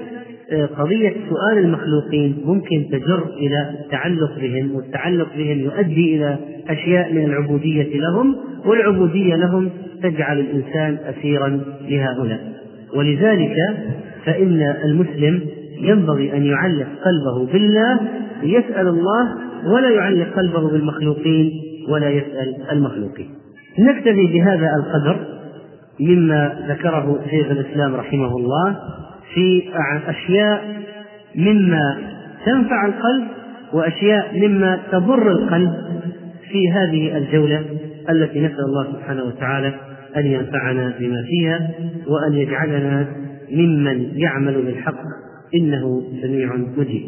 [0.51, 6.37] آه، قضية سؤال المخلوقين ممكن تجر إلى التعلق بهم والتعلق بهم يؤدي إلى
[6.69, 9.69] أشياء من العبودية لهم والعبودية لهم
[10.03, 12.53] تجعل الإنسان أسيرا لهؤلاء.
[12.95, 13.55] ولذلك
[14.25, 15.41] فإن المسلم
[15.81, 17.99] ينبغي أن يعلق قلبه بالله
[18.43, 21.51] ليسأل الله ولا يعلق قلبه بالمخلوقين
[21.89, 23.29] ولا يسأل المخلوقين.
[23.79, 25.25] نكتفي بهذا القدر
[25.99, 28.77] مما ذكره شيخ الإسلام رحمه الله.
[29.33, 29.63] في
[30.07, 30.83] أشياء
[31.35, 31.97] مما
[32.45, 33.27] تنفع القلب
[33.73, 35.73] وأشياء مما تضر القلب
[36.51, 37.65] في هذه الجولة
[38.09, 39.73] التي نسأل الله سبحانه وتعالى
[40.17, 41.69] أن ينفعنا بما فيها
[42.07, 43.07] وأن يجعلنا
[43.51, 45.01] ممن يعمل بالحق
[45.55, 47.03] إنه سميع مجيب.